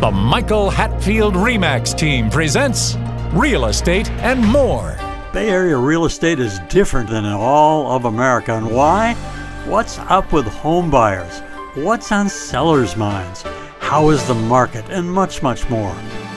The 0.00 0.10
Michael 0.10 0.70
Hatfield 0.70 1.34
Remax 1.34 1.94
team 1.94 2.30
presents 2.30 2.96
Real 3.34 3.66
Estate 3.66 4.10
and 4.12 4.42
More. 4.42 4.96
Bay 5.34 5.50
Area 5.50 5.76
real 5.76 6.06
estate 6.06 6.40
is 6.40 6.58
different 6.70 7.10
than 7.10 7.26
in 7.26 7.32
all 7.32 7.94
of 7.94 8.06
America. 8.06 8.54
And 8.54 8.74
why? 8.74 9.12
What's 9.66 9.98
up 9.98 10.32
with 10.32 10.46
home 10.46 10.90
buyers? 10.90 11.40
What's 11.74 12.10
on 12.12 12.30
sellers' 12.30 12.96
minds? 12.96 13.42
How 13.78 14.08
is 14.08 14.26
the 14.26 14.32
market? 14.32 14.86
And 14.88 15.12
much, 15.12 15.42
much 15.42 15.68
more. 15.68 15.94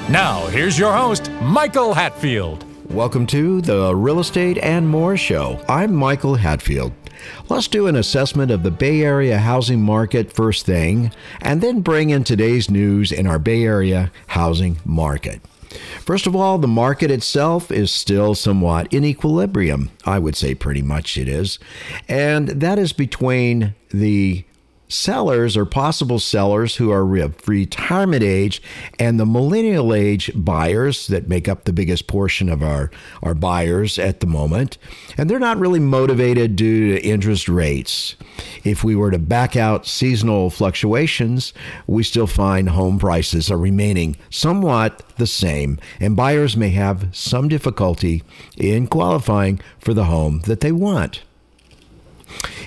Now, 0.10 0.46
here's 0.48 0.78
your 0.78 0.92
host, 0.92 1.32
Michael 1.42 1.94
Hatfield. 1.94 2.66
Welcome 2.92 3.26
to 3.28 3.62
the 3.62 3.96
Real 3.96 4.20
Estate 4.20 4.58
and 4.58 4.90
More 4.90 5.16
Show. 5.16 5.64
I'm 5.70 5.96
Michael 5.96 6.36
Hatfield. 6.36 6.92
Let's 7.50 7.68
do 7.68 7.88
an 7.88 7.96
assessment 7.96 8.52
of 8.52 8.64
the 8.64 8.72
Bay 8.72 9.02
Area 9.02 9.38
housing 9.38 9.82
market 9.82 10.32
first 10.32 10.66
thing, 10.66 11.12
and 11.42 11.62
then 11.62 11.82
bring 11.82 12.10
in 12.10 12.24
today's 12.24 12.70
news 12.70 13.12
in 13.12 13.28
our 13.28 13.40
Bay 13.40 13.64
Area 13.64 14.12
housing 14.28 14.78
market. 14.86 15.42
First 16.02 16.28
of 16.28 16.36
all, 16.36 16.58
the 16.58 16.68
market 16.68 17.10
itself 17.10 17.72
is 17.72 17.92
still 17.92 18.36
somewhat 18.36 18.92
in 18.94 19.04
equilibrium. 19.04 19.90
I 20.06 20.20
would 20.20 20.36
say 20.36 20.54
pretty 20.54 20.82
much 20.82 21.18
it 21.18 21.28
is. 21.28 21.60
And 22.08 22.50
that 22.50 22.78
is 22.78 22.94
between 22.94 23.74
the 23.90 24.46
sellers 24.94 25.58
or 25.58 25.66
possible 25.66 26.20
sellers 26.20 26.76
who 26.76 26.92
are 26.92 27.06
retirement 27.06 28.24
age 28.24 28.62
and 29.00 29.20
the 29.20 29.26
millennial 29.26 29.94
age 29.94 30.32
buyers 30.36 31.08
that 31.08 31.28
make 31.28 31.50
up 31.50 31.64
the 31.64 31.74
biggest 31.74 32.08
portion 32.08 32.50
of 32.50 32.62
our, 32.62 32.92
our 33.22 33.34
buyers 33.34 33.98
at 33.98 34.20
the 34.20 34.28
moment. 34.28 34.78
And 35.18 35.30
they're 35.30 35.40
not 35.40 35.58
really 35.58 35.80
motivated 35.80 36.56
due 36.56 36.94
to 36.94 37.02
interest 37.02 37.50
rates. 37.50 38.16
If 38.64 38.84
we 38.84 38.96
were 38.96 39.12
to 39.12 39.20
back 39.20 39.56
out 39.56 39.86
seasonal 39.86 40.50
fluctuations, 40.50 41.54
we 41.88 42.04
still 42.04 42.28
find 42.28 42.70
home 42.70 43.00
prices 43.00 43.52
are 43.52 43.58
remaining 43.58 44.16
somewhat 44.30 45.04
the 45.18 45.28
same, 45.28 45.80
and 46.00 46.16
buyers 46.16 46.58
may 46.58 46.70
have 46.70 47.08
some 47.16 47.48
difficulty 47.48 48.24
in 48.58 48.88
qualifying 48.88 49.60
for 49.80 49.94
the 49.94 50.06
home 50.06 50.42
that 50.46 50.60
they 50.62 50.72
want. 50.72 51.24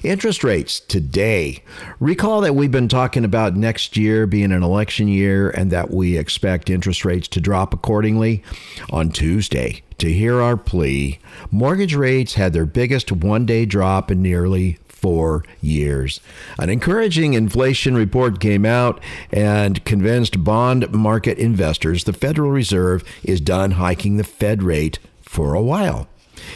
Interest 0.02 0.44
rates 0.44 0.80
today. 0.80 1.62
Recall 2.00 2.40
that 2.42 2.54
we've 2.54 2.70
been 2.70 2.88
talking 2.88 3.24
about 3.24 3.56
next 3.56 3.96
year 3.96 4.26
being 4.26 4.52
an 4.52 4.62
election 4.62 5.08
year 5.08 5.50
and 5.50 5.70
that 5.70 5.90
we 5.90 6.16
expect 6.16 6.70
interest 6.70 7.04
rates 7.04 7.28
to 7.28 7.40
drop 7.40 7.74
accordingly. 7.74 8.42
On 8.90 9.10
Tuesday, 9.10 9.82
to 9.98 10.12
hear 10.12 10.40
our 10.40 10.56
plea, 10.56 11.18
mortgage 11.50 11.94
rates 11.94 12.34
had 12.34 12.52
their 12.52 12.66
biggest 12.66 13.10
one 13.10 13.46
day 13.46 13.64
drop 13.64 14.10
in 14.10 14.22
nearly 14.22 14.78
four 14.88 15.44
years. 15.60 16.20
An 16.58 16.70
encouraging 16.70 17.34
inflation 17.34 17.94
report 17.94 18.40
came 18.40 18.64
out 18.64 19.00
and 19.30 19.84
convinced 19.84 20.42
bond 20.42 20.90
market 20.92 21.38
investors 21.38 22.04
the 22.04 22.12
Federal 22.12 22.50
Reserve 22.50 23.04
is 23.22 23.40
done 23.40 23.72
hiking 23.72 24.16
the 24.16 24.24
Fed 24.24 24.62
rate 24.62 24.98
for 25.22 25.54
a 25.54 25.62
while. 25.62 26.08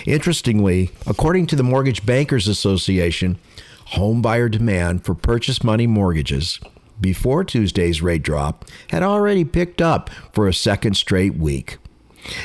Interestingly, 0.06 0.90
according 1.06 1.46
to 1.48 1.56
the 1.56 1.62
Mortgage 1.62 2.04
Bankers 2.04 2.48
Association, 2.48 3.38
home 3.86 4.22
buyer 4.22 4.48
demand 4.48 5.04
for 5.04 5.14
purchase 5.14 5.64
money 5.64 5.86
mortgages 5.86 6.60
before 7.00 7.44
Tuesday's 7.44 8.02
rate 8.02 8.22
drop 8.22 8.66
had 8.88 9.02
already 9.02 9.44
picked 9.44 9.80
up 9.80 10.10
for 10.32 10.46
a 10.46 10.54
second 10.54 10.94
straight 10.94 11.36
week. 11.36 11.78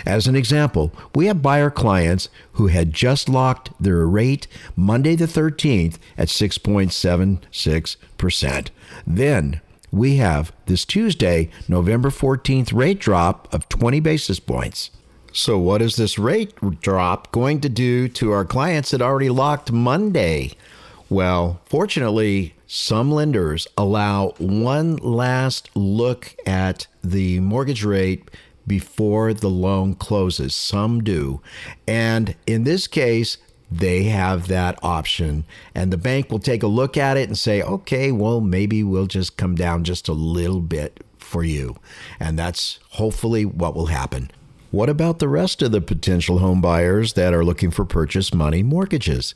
As 0.05 0.27
an 0.27 0.35
example, 0.35 0.93
we 1.13 1.25
have 1.25 1.41
buyer 1.41 1.69
clients 1.69 2.29
who 2.53 2.67
had 2.67 2.93
just 2.93 3.27
locked 3.27 3.71
their 3.79 4.07
rate 4.07 4.47
Monday 4.75 5.15
the 5.15 5.25
13th 5.25 5.97
at 6.17 6.29
6.76%. 6.29 8.69
Then 9.05 9.59
we 9.91 10.15
have 10.15 10.53
this 10.65 10.85
Tuesday, 10.85 11.51
November 11.67 12.09
14th 12.09 12.73
rate 12.73 12.99
drop 12.99 13.53
of 13.53 13.69
20 13.69 13.99
basis 13.99 14.39
points. 14.39 14.89
So, 15.37 15.59
what 15.59 15.81
is 15.81 15.97
this 15.97 16.17
rate 16.17 16.53
drop 16.79 17.29
going 17.33 17.59
to 17.59 17.67
do 17.67 18.07
to 18.07 18.31
our 18.31 18.45
clients 18.45 18.91
that 18.91 19.01
already 19.01 19.29
locked 19.29 19.69
Monday? 19.69 20.53
Well, 21.09 21.59
fortunately, 21.65 22.55
some 22.67 23.11
lenders 23.11 23.67
allow 23.77 24.29
one 24.37 24.95
last 24.95 25.69
look 25.75 26.37
at 26.45 26.87
the 27.03 27.41
mortgage 27.41 27.83
rate 27.83 28.31
before 28.65 29.33
the 29.33 29.49
loan 29.49 29.95
closes. 29.95 30.55
Some 30.55 31.03
do. 31.03 31.41
And 31.85 32.35
in 32.47 32.63
this 32.63 32.87
case, 32.87 33.37
they 33.69 34.03
have 34.03 34.47
that 34.47 34.79
option. 34.81 35.43
And 35.75 35.91
the 35.91 35.97
bank 35.97 36.31
will 36.31 36.39
take 36.39 36.63
a 36.63 36.67
look 36.67 36.95
at 36.95 37.17
it 37.17 37.27
and 37.27 37.37
say, 37.37 37.61
okay, 37.61 38.09
well, 38.09 38.39
maybe 38.39 38.83
we'll 38.85 39.05
just 39.05 39.35
come 39.35 39.55
down 39.55 39.83
just 39.83 40.07
a 40.07 40.13
little 40.13 40.61
bit 40.61 41.03
for 41.17 41.43
you. 41.43 41.75
And 42.21 42.39
that's 42.39 42.79
hopefully 42.91 43.43
what 43.43 43.75
will 43.75 43.87
happen. 43.87 44.31
What 44.75 44.89
about 44.89 45.19
the 45.19 45.29
rest 45.29 45.61
of 45.61 45.71
the 45.71 45.79
potential 45.79 46.39
home 46.39 46.59
buyers 46.59 47.13
that 47.13 47.33
are 47.33 47.45
looking 47.45 47.71
for 47.71 47.85
purchase 47.85 48.33
money 48.33 48.61
mortgages? 48.61 49.33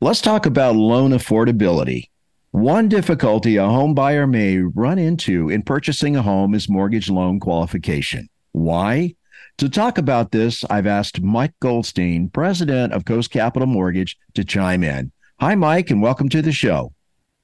Let's 0.00 0.20
talk 0.20 0.44
about 0.44 0.74
loan 0.74 1.12
affordability. 1.12 2.08
One 2.50 2.88
difficulty 2.88 3.58
a 3.58 3.64
home 3.64 3.94
buyer 3.94 4.26
may 4.26 4.58
run 4.58 4.98
into 4.98 5.48
in 5.48 5.62
purchasing 5.62 6.16
a 6.16 6.22
home 6.22 6.52
is 6.52 6.68
mortgage 6.68 7.08
loan 7.08 7.38
qualification. 7.38 8.28
Why? 8.50 9.14
To 9.58 9.68
talk 9.68 9.98
about 9.98 10.32
this, 10.32 10.64
I've 10.68 10.88
asked 10.88 11.22
Mike 11.22 11.54
Goldstein, 11.60 12.28
president 12.30 12.92
of 12.92 13.04
Coast 13.04 13.30
Capital 13.30 13.68
Mortgage, 13.68 14.18
to 14.34 14.42
chime 14.42 14.82
in. 14.82 15.12
Hi, 15.38 15.54
Mike, 15.54 15.92
and 15.92 16.02
welcome 16.02 16.28
to 16.30 16.42
the 16.42 16.50
show. 16.50 16.92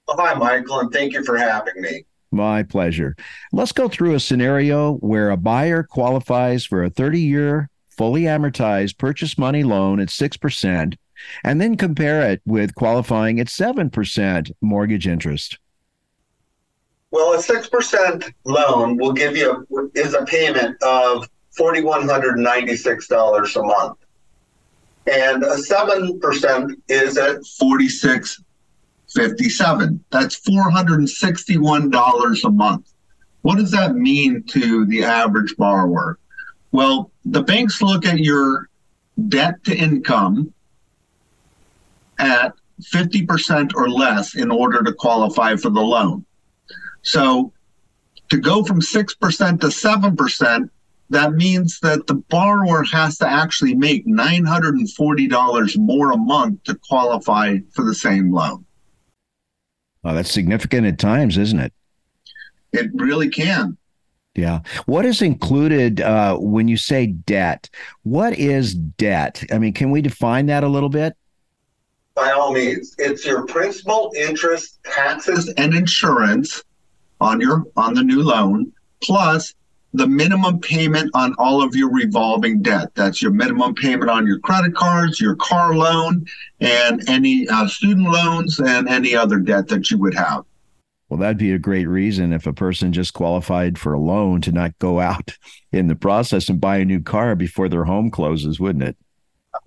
Well, 0.09 0.17
hi, 0.19 0.35
Michael, 0.35 0.81
and 0.81 0.93
thank 0.93 1.13
you 1.13 1.23
for 1.23 1.37
having 1.37 1.81
me. 1.81 2.05
My 2.31 2.63
pleasure. 2.63 3.17
Let's 3.53 3.73
go 3.73 3.89
through 3.89 4.15
a 4.15 4.21
scenario 4.21 4.95
where 4.97 5.31
a 5.31 5.37
buyer 5.37 5.83
qualifies 5.83 6.65
for 6.67 6.85
a 6.85 6.91
30 6.91 7.21
year, 7.21 7.71
fully 7.89 8.23
amortized 8.23 8.99
purchase 8.99 9.39
money 9.39 9.63
loan 9.63 9.99
at 9.99 10.09
6%, 10.09 10.95
and 11.43 11.61
then 11.61 11.77
compare 11.77 12.31
it 12.31 12.41
with 12.45 12.75
qualifying 12.75 13.41
at 13.41 13.47
7% 13.47 14.53
mortgage 14.61 15.07
interest. 15.07 15.59
Well, 17.11 17.33
a 17.33 17.39
6% 17.39 18.33
loan 18.45 18.99
will 18.99 19.15
give 19.15 19.35
you 19.37 19.67
is 19.95 20.15
a 20.15 20.25
payment 20.27 20.77
of 20.83 21.27
$4,196 21.59 23.57
a 23.57 23.63
month. 23.63 23.99
And 25.11 25.43
a 25.43 25.57
7% 25.57 26.75
is 26.89 27.17
at 27.17 27.43
46 27.59 28.43
57. 29.15 30.05
That's 30.11 30.41
$461 30.41 32.45
a 32.45 32.51
month. 32.51 32.93
What 33.43 33.59
does 33.59 33.71
that 33.71 33.95
mean 33.95 34.43
to 34.49 34.85
the 34.87 35.05
average 35.05 35.57
borrower? 35.57 36.19
Well, 36.73 37.13
the 37.25 37.43
banks 37.43 37.81
look 37.81 38.05
at 38.05 38.19
your 38.19 38.69
debt 39.29 39.63
to 39.65 39.77
income 39.77 40.53
at 42.19 42.53
50% 42.83 43.75
or 43.75 43.89
less 43.89 44.35
in 44.35 44.51
order 44.51 44.83
to 44.83 44.93
qualify 44.93 45.57
for 45.57 45.71
the 45.71 45.81
loan. 45.81 46.25
So 47.03 47.53
to 48.29 48.39
go 48.39 48.65
from 48.65 48.81
6% 48.81 49.61
to 49.61 49.67
7%, 49.67 50.71
that 51.11 51.33
means 51.33 51.81
that 51.81 52.07
the 52.07 52.15
borrower 52.15 52.83
has 52.85 53.19
to 53.19 53.27
actually 53.27 53.75
make 53.75 54.07
$940 54.07 55.79
more 55.79 56.13
a 56.13 56.17
month 56.17 56.63
to 56.65 56.75
qualify 56.75 57.59
for 57.73 57.85
the 57.85 57.95
same 57.95 58.33
loan. 58.33 58.65
Oh, 60.05 60.15
that's 60.15 60.31
significant 60.31 60.87
at 60.87 60.99
times, 60.99 61.39
isn't 61.39 61.59
it? 61.59 61.73
It 62.73 62.91
really 62.95 63.29
can. 63.29 63.77
Yeah. 64.35 64.61
What 64.87 65.05
is 65.05 65.21
included 65.21 66.01
uh, 66.01 66.37
when 66.37 66.69
you 66.69 66.77
say 66.77 67.07
debt? 67.07 67.69
What 68.05 68.39
is 68.39 68.75
debt? 68.75 69.43
I 69.53 69.59
mean, 69.59 69.73
can 69.73 69.91
we 69.91 70.01
define 70.01 70.47
that 70.47 70.63
a 70.63 70.69
little 70.69 70.89
bit? 70.89 71.17
By 72.15 72.31
all 72.31 72.53
means, 72.53 72.95
it's 72.99 73.25
your 73.25 73.47
principal, 73.47 74.13
interest, 74.17 74.79
taxes, 74.85 75.53
and 75.57 75.75
insurance 75.75 76.63
on 77.21 77.41
your 77.41 77.65
on 77.77 77.95
the 77.95 78.03
new 78.03 78.23
loan, 78.23 78.73
plus 79.03 79.55
the 79.95 80.07
minimum 80.07 80.61
payment 80.61 81.11
on 81.15 81.35
all 81.39 81.63
of 81.63 81.75
your 81.75 81.91
revolving 81.91 82.61
debt. 82.61 82.89
That's 82.95 83.23
your 83.23 83.31
minimum 83.31 83.75
payment 83.75 84.11
on 84.11 84.27
your 84.27 84.39
credit 84.41 84.75
cards, 84.75 85.21
your 85.21 85.37
car 85.37 85.75
loan, 85.75 86.27
and 86.61 87.09
any 87.09 87.49
uh, 87.49 87.67
student 87.69 88.09
loans 88.09 88.61
and 88.61 88.89
any 88.89 89.15
other 89.15 89.39
debt 89.39 89.69
that 89.69 89.91
you 89.91 89.99
would 89.99 90.15
have. 90.15 90.45
Well, 91.09 91.19
that'd 91.19 91.39
be 91.39 91.53
a 91.53 91.59
great 91.59 91.87
reason 91.87 92.35
if 92.35 92.47
a 92.47 92.53
person 92.53 92.93
just 92.93 93.15
qualified 93.15 93.79
for 93.79 93.95
a 93.95 93.99
loan 93.99 94.43
to 94.43 94.53
not 94.53 94.79
go 94.79 95.01
out 95.01 95.37
in 95.73 95.87
the 95.87 95.97
process 95.97 96.51
and 96.51 96.61
buy 96.61 96.77
a 96.79 96.85
new 96.85 97.01
car 97.01 97.35
before 97.35 97.69
their 97.69 97.85
home 97.85 98.11
closes, 98.11 98.61
wouldn't 98.61 98.85
it? 98.85 98.97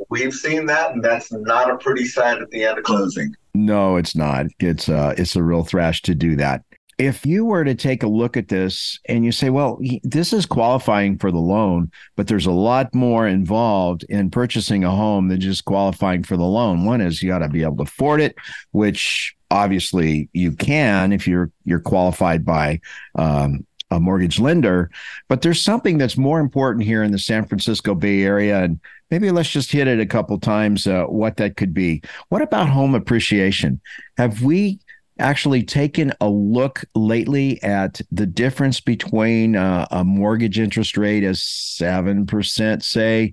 We've 0.09 0.33
seen 0.33 0.67
that, 0.67 0.91
and 0.91 1.03
that's 1.03 1.31
not 1.31 1.71
a 1.71 1.77
pretty 1.77 2.05
sight 2.05 2.39
at 2.39 2.49
the 2.51 2.63
end 2.63 2.77
of 2.77 2.83
closing. 2.83 3.35
No, 3.55 3.97
it's 3.97 4.15
not. 4.15 4.45
It's 4.59 4.87
uh, 4.87 5.15
it's 5.17 5.35
a 5.35 5.43
real 5.43 5.63
thrash 5.63 6.03
to 6.03 6.15
do 6.15 6.35
that 6.35 6.63
if 7.01 7.25
you 7.25 7.45
were 7.45 7.63
to 7.63 7.73
take 7.73 8.03
a 8.03 8.07
look 8.07 8.37
at 8.37 8.47
this 8.47 8.99
and 9.05 9.25
you 9.25 9.31
say, 9.31 9.49
well, 9.49 9.79
this 10.03 10.33
is 10.33 10.45
qualifying 10.45 11.17
for 11.17 11.31
the 11.31 11.39
loan, 11.39 11.91
but 12.15 12.27
there's 12.27 12.45
a 12.45 12.51
lot 12.51 12.93
more 12.93 13.27
involved 13.27 14.03
in 14.03 14.29
purchasing 14.29 14.83
a 14.83 14.91
home 14.91 15.27
than 15.27 15.41
just 15.41 15.65
qualifying 15.65 16.21
for 16.23 16.37
the 16.37 16.43
loan. 16.43 16.85
One 16.85 17.01
is 17.01 17.23
you 17.23 17.29
got 17.29 17.39
to 17.39 17.49
be 17.49 17.63
able 17.63 17.77
to 17.77 17.83
afford 17.83 18.21
it, 18.21 18.35
which 18.69 19.35
obviously 19.49 20.29
you 20.33 20.51
can 20.51 21.11
if 21.11 21.27
you're 21.27 21.51
you're 21.65 21.79
qualified 21.79 22.45
by 22.45 22.79
um, 23.15 23.65
a 23.89 23.99
mortgage 23.99 24.39
lender. 24.39 24.91
But 25.27 25.41
there's 25.41 25.59
something 25.59 25.97
that's 25.97 26.17
more 26.17 26.39
important 26.39 26.85
here 26.85 27.01
in 27.01 27.11
the 27.11 27.19
San 27.19 27.47
Francisco 27.47 27.95
Bay 27.95 28.21
Area. 28.21 28.63
And 28.63 28.79
maybe 29.09 29.31
let's 29.31 29.49
just 29.49 29.71
hit 29.71 29.87
it 29.87 29.99
a 29.99 30.05
couple 30.05 30.39
times 30.39 30.85
uh, 30.85 31.05
what 31.05 31.37
that 31.37 31.57
could 31.57 31.73
be. 31.73 32.03
What 32.29 32.43
about 32.43 32.69
home 32.69 32.93
appreciation? 32.93 33.81
Have 34.17 34.43
we 34.43 34.79
actually 35.21 35.63
taken 35.63 36.11
a 36.19 36.29
look 36.29 36.83
lately 36.95 37.61
at 37.63 38.01
the 38.11 38.25
difference 38.25 38.81
between 38.81 39.55
uh, 39.55 39.87
a 39.91 40.03
mortgage 40.03 40.59
interest 40.59 40.97
rate 40.97 41.23
as 41.23 41.39
7%, 41.39 42.83
say, 42.83 43.31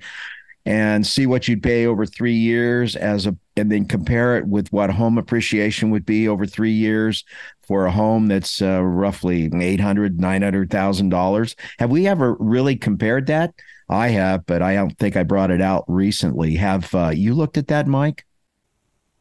and 0.67 1.07
see 1.07 1.27
what 1.27 1.49
you'd 1.49 1.63
pay 1.63 1.87
over 1.87 2.05
three 2.05 2.35
years 2.35 2.95
as 2.95 3.27
a 3.27 3.35
and 3.57 3.73
then 3.73 3.87
compare 3.87 4.37
it 4.37 4.47
with 4.47 4.73
what 4.73 4.91
home 4.91 5.19
appreciation 5.19 5.91
would 5.91 6.07
be 6.07 6.29
over 6.29 6.47
three 6.47 6.73
years 6.73 7.25
for 7.67 7.87
a 7.87 7.91
home 7.91 8.29
that's 8.29 8.63
uh, 8.63 8.83
roughly 8.83 9.51
eight 9.55 9.81
hundred, 9.81 10.21
nine 10.21 10.43
hundred 10.43 10.71
thousand 10.71 11.09
dollars. 11.09 11.57
Have 11.79 11.91
we 11.91 12.07
ever 12.07 12.35
really 12.35 12.77
compared 12.77 13.27
that? 13.27 13.55
I 13.89 14.09
have, 14.09 14.47
but 14.47 14.63
I 14.63 14.75
don't 14.75 14.97
think 14.99 15.17
I 15.17 15.23
brought 15.23 15.51
it 15.51 15.63
out 15.63 15.85
recently. 15.89 16.55
Have 16.57 16.95
uh, 16.95 17.09
you 17.09 17.35
looked 17.35 17.57
at 17.57 17.69
that, 17.69 17.87
Mike? 17.87 18.25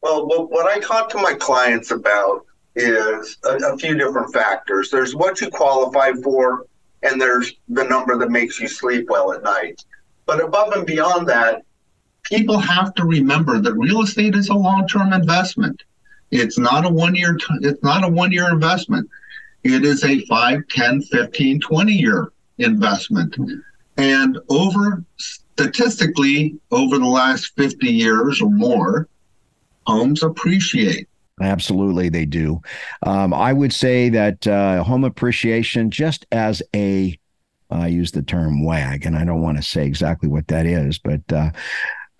Well, 0.02 0.26
what 0.26 0.66
I 0.66 0.78
talk 0.80 1.08
to 1.10 1.18
my 1.18 1.34
clients 1.34 1.90
about 1.90 2.44
is 2.78 3.38
a, 3.44 3.56
a 3.72 3.78
few 3.78 3.94
different 3.96 4.32
factors. 4.32 4.90
There's 4.90 5.14
what 5.14 5.40
you 5.40 5.50
qualify 5.50 6.12
for, 6.22 6.66
and 7.02 7.20
there's 7.20 7.54
the 7.68 7.84
number 7.84 8.16
that 8.18 8.30
makes 8.30 8.60
you 8.60 8.68
sleep 8.68 9.06
well 9.08 9.32
at 9.32 9.42
night. 9.42 9.84
But 10.26 10.42
above 10.42 10.72
and 10.72 10.86
beyond 10.86 11.28
that, 11.28 11.62
people 12.24 12.58
have 12.58 12.94
to 12.94 13.04
remember 13.04 13.60
that 13.60 13.74
real 13.74 14.02
estate 14.02 14.34
is 14.34 14.48
a 14.48 14.54
long-term 14.54 15.12
investment. 15.12 15.82
It's 16.30 16.58
not 16.58 16.84
a 16.84 16.88
one-year 16.88 17.38
it's 17.62 17.82
not 17.82 18.04
a 18.04 18.08
one-year 18.08 18.50
investment. 18.50 19.08
It 19.64 19.84
is 19.84 20.04
a 20.04 20.24
5, 20.26 20.68
10, 20.68 21.02
15, 21.02 21.60
20 21.60 21.92
year 21.92 22.32
investment. 22.58 23.36
And 23.96 24.38
over 24.48 25.02
statistically 25.16 26.56
over 26.70 26.98
the 26.98 27.06
last 27.06 27.56
50 27.56 27.88
years 27.88 28.40
or 28.40 28.50
more, 28.50 29.08
homes 29.86 30.22
appreciate. 30.22 31.08
Absolutely, 31.40 32.08
they 32.08 32.24
do. 32.24 32.60
Um, 33.04 33.32
I 33.32 33.52
would 33.52 33.72
say 33.72 34.08
that 34.10 34.46
uh, 34.46 34.82
home 34.82 35.04
appreciation, 35.04 35.90
just 35.90 36.26
as 36.32 36.62
a 36.74 37.18
I 37.70 37.88
use 37.88 38.12
the 38.12 38.22
term 38.22 38.64
WAG, 38.64 39.04
and 39.04 39.16
I 39.16 39.24
don't 39.24 39.42
want 39.42 39.58
to 39.58 39.62
say 39.62 39.86
exactly 39.86 40.28
what 40.28 40.48
that 40.48 40.64
is, 40.64 40.98
but 40.98 41.20
uh, 41.30 41.50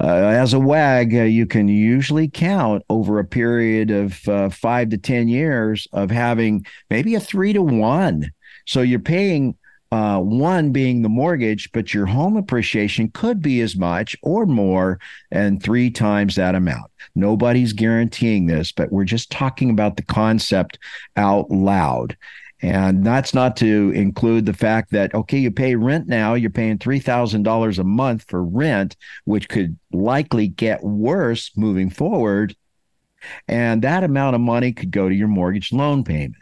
uh, 0.01 0.07
as 0.07 0.55
a 0.55 0.61
WAG, 0.61 1.15
uh, 1.15 1.23
you 1.23 1.47
can 1.47 1.69
usually 1.69 2.29
count 2.29 2.85
over 2.89 3.19
a 3.19 3.25
period 3.25 3.91
of 3.91 4.29
uh, 4.29 4.49
five 4.49 4.91
to 4.91 4.99
10 4.99 5.29
years 5.29 5.89
of 5.93 6.11
having 6.11 6.65
maybe 6.89 7.15
a 7.15 7.21
three 7.21 7.53
to 7.53 7.63
one. 7.63 8.31
So 8.67 8.83
you're 8.83 9.01
paying 9.01 9.57
uh, 9.91 10.21
one 10.21 10.71
being 10.71 11.03
the 11.03 11.09
mortgage, 11.09 11.73
but 11.73 11.95
your 11.95 12.07
home 12.07 12.37
appreciation 12.37 13.11
could 13.11 13.41
be 13.41 13.61
as 13.63 13.77
much 13.77 14.17
or 14.23 14.45
more 14.45 15.01
and 15.31 15.63
three 15.63 15.91
times 15.91 16.35
that 16.35 16.55
amount. 16.55 16.91
Nobody's 17.15 17.73
guaranteeing 17.73 18.47
this, 18.47 18.71
but 18.71 18.93
we're 18.93 19.05
just 19.05 19.31
talking 19.31 19.71
about 19.71 19.97
the 19.97 20.03
concept 20.03 20.79
out 21.17 21.51
loud. 21.51 22.17
And 22.61 23.07
that's 23.07 23.35
not 23.35 23.57
to 23.59 23.93
include 23.95 24.45
the 24.45 24.53
fact 24.53 24.91
that, 24.91 25.15
okay, 25.15 25.39
you 25.39 25.51
pay 25.51 25.77
rent 25.77 26.09
now, 26.09 26.35
you're 26.35 26.51
paying 26.51 26.79
$3,000 26.79 27.79
a 27.79 27.85
month 27.85 28.25
for 28.29 28.43
rent, 28.43 28.97
which 29.25 29.49
could 29.49 29.79
likely 29.93 30.49
get 30.49 30.83
worse 30.83 31.53
moving 31.57 31.89
forward. 31.89 32.57
And 33.47 33.83
that 33.83 34.05
amount 34.05 34.35
of 34.35 34.41
money 34.41 34.73
could 34.73 34.91
go 34.91 35.09
to 35.09 35.15
your 35.15 35.29
mortgage 35.29 35.73
loan 35.73 36.03
payment. 36.05 36.35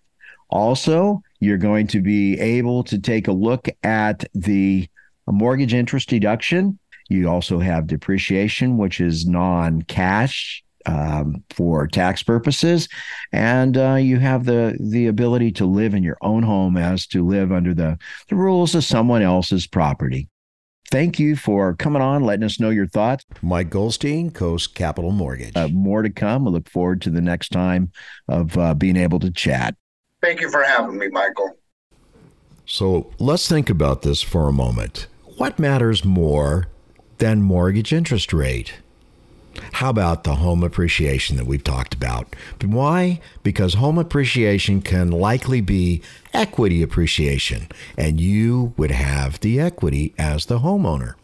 Also, 0.49 1.23
you're 1.41 1.59
going 1.59 1.87
to 1.89 2.01
be 2.01 2.39
able 2.39 2.85
to 2.85 2.99
take 2.99 3.29
a 3.29 3.33
look 3.33 3.69
at 3.83 4.25
the 4.35 4.89
mortgage 5.27 5.75
interest 5.75 6.09
deduction. 6.09 6.79
You 7.09 7.29
also 7.29 7.59
have 7.59 7.87
depreciation, 7.87 8.79
which 8.79 9.01
is 9.01 9.27
non 9.27 9.83
cash 9.83 10.65
um, 10.87 11.45
for 11.51 11.87
tax 11.87 12.23
purposes, 12.23 12.89
and 13.33 13.77
uh, 13.77 13.95
you 13.95 14.19
have 14.19 14.45
the 14.45 14.77
the 14.81 15.07
ability 15.07 15.53
to 15.53 15.67
live 15.67 15.95
in 15.95 16.03
your 16.03 16.19
own 16.21 16.43
home 16.43 16.77
as 16.77 17.07
to 17.09 17.27
live 17.27 17.53
under 17.53 17.75
the, 17.75 17.99
the 18.29 18.37
rules 18.37 18.75
of 18.75 18.85
someone 18.85 19.23
else's 19.23 19.67
property. 19.67 20.29
Thank 20.91 21.19
you 21.19 21.35
for 21.35 21.75
coming 21.75 22.01
on, 22.01 22.23
letting 22.23 22.45
us 22.45 22.61
know 22.61 22.71
your 22.71 22.87
thoughts. 22.87 23.25
Mike 23.43 23.71
Goldstein, 23.71 24.31
Coast 24.31 24.77
Capital 24.77 25.11
Mortgage. 25.11 25.57
Uh, 25.57 25.69
more 25.69 26.03
to 26.03 26.11
come. 26.11 26.45
We 26.45 26.53
look 26.53 26.69
forward 26.69 27.03
to 27.03 27.11
the 27.11 27.21
next 27.21 27.49
time 27.49 27.91
of 28.29 28.57
uh, 28.57 28.75
being 28.75 28.97
able 28.97 29.19
to 29.21 29.33
chat. 29.33 29.75
Thank 30.23 30.41
you 30.41 30.51
for 30.51 30.63
having 30.63 30.99
me, 30.99 31.09
Michael. 31.09 31.57
So 32.65 33.13
let's 33.19 33.49
think 33.49 33.71
about 33.71 34.03
this 34.03 34.23
for 34.23 34.49
a 34.49 34.53
moment. 34.53 35.07
What 35.37 35.59
matters 35.59 36.05
more 36.05 36.69
than 37.19 37.43
mortgage 37.43 37.93
interest 37.93 38.33
rate? 38.33 38.75
How 39.73 39.91
about 39.91 40.25
the 40.25 40.37
home 40.37 40.63
appreciation 40.63 41.37
that 41.37 41.47
we've 41.47 41.65
talked 41.65 41.95
about? 41.95 42.35
Why? 42.63 43.21
Because 43.43 43.75
home 43.75 43.99
appreciation 43.99 44.83
can 44.83 45.11
likely 45.11 45.61
be 45.61 46.03
equity 46.35 46.83
appreciation, 46.83 47.69
and 47.97 48.21
you 48.21 48.75
would 48.77 48.91
have 48.91 49.41
the 49.41 49.61
equity 49.61 50.15
as 50.19 50.47
the 50.47 50.59
homeowner. 50.59 51.15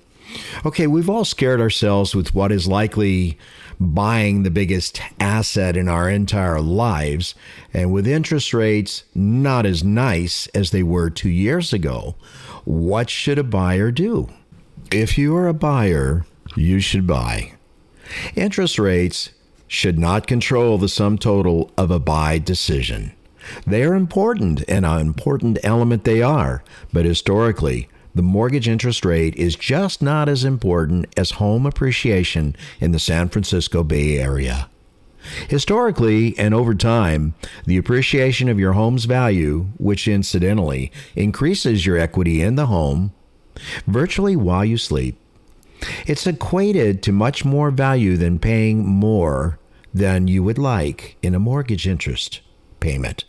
Okay, 0.65 0.87
we've 0.87 1.11
all 1.11 1.25
scared 1.27 1.61
ourselves 1.61 2.15
with 2.15 2.35
what 2.35 2.53
is 2.53 2.67
likely 2.67 3.37
buying 3.81 4.43
the 4.43 4.51
biggest 4.51 5.01
asset 5.19 5.77
in 5.77 5.89
our 5.89 6.09
entire 6.09 6.61
lives, 6.61 7.35
and 7.73 7.93
with 7.93 8.07
interest 8.07 8.53
rates 8.55 9.05
not 9.15 9.67
as 9.67 9.83
nice 9.83 10.47
as 10.49 10.71
they 10.71 10.83
were 10.83 11.11
two 11.11 11.31
years 11.31 11.73
ago, 11.73 12.15
what 12.65 13.11
should 13.11 13.39
a 13.39 13.45
buyer 13.45 13.91
do? 13.91 14.29
If 14.91 15.17
you 15.17 15.35
are 15.37 15.49
a 15.49 15.55
buyer, 15.55 16.27
you 16.57 16.81
should 16.81 17.07
buy. 17.07 17.53
Interest 18.37 18.79
rates 18.79 19.31
should 19.67 19.99
not 19.99 20.27
control 20.27 20.77
the 20.77 20.89
sum 20.89 21.17
total 21.17 21.71
of 21.79 21.91
a 21.91 21.99
buy 21.99 22.39
decision. 22.39 23.13
They 23.67 23.83
are 23.83 23.95
important, 23.95 24.63
and 24.69 24.85
an 24.85 25.01
important 25.01 25.59
element 25.63 26.05
they 26.05 26.23
are, 26.23 26.63
but 26.93 27.05
historically, 27.05 27.89
the 28.15 28.23
mortgage 28.23 28.69
interest 28.69 29.05
rate 29.05 29.35
is 29.37 29.57
just 29.57 30.03
not 30.03 30.29
as 30.29 30.45
important 30.45 31.07
as 31.17 31.33
home 31.33 31.65
appreciation 31.67 32.55
in 32.81 32.93
the 32.93 32.99
San 32.99 33.29
Francisco 33.29 33.83
Bay 33.83 34.19
Area. 34.19 34.69
Historically 35.49 36.37
and 36.39 36.53
over 36.53 36.75
time, 36.75 37.35
the 37.65 37.77
appreciation 37.77 38.49
of 38.49 38.59
your 38.59 38.73
home's 38.73 39.05
value, 39.05 39.67
which 39.79 40.09
incidentally 40.09 40.91
increases 41.15 41.87
your 41.87 41.97
equity 41.97 42.43
in 42.43 42.57
the 42.57 42.67
home, 42.67 43.13
virtually 43.87 44.37
while 44.37 44.65
you 44.65 44.77
sleep, 44.77 45.17
it's 46.07 46.27
equated 46.27 47.03
to 47.03 47.13
much 47.13 47.45
more 47.45 47.71
value 47.71 48.17
than 48.17 48.39
paying 48.39 48.87
more 48.87 49.59
than 49.95 50.29
you 50.29 50.43
would 50.43 50.59
like 50.59 51.17
in 51.23 51.35
a 51.35 51.41
mortgage 51.41 51.87
interest 51.87 52.41
payment. 52.81 53.25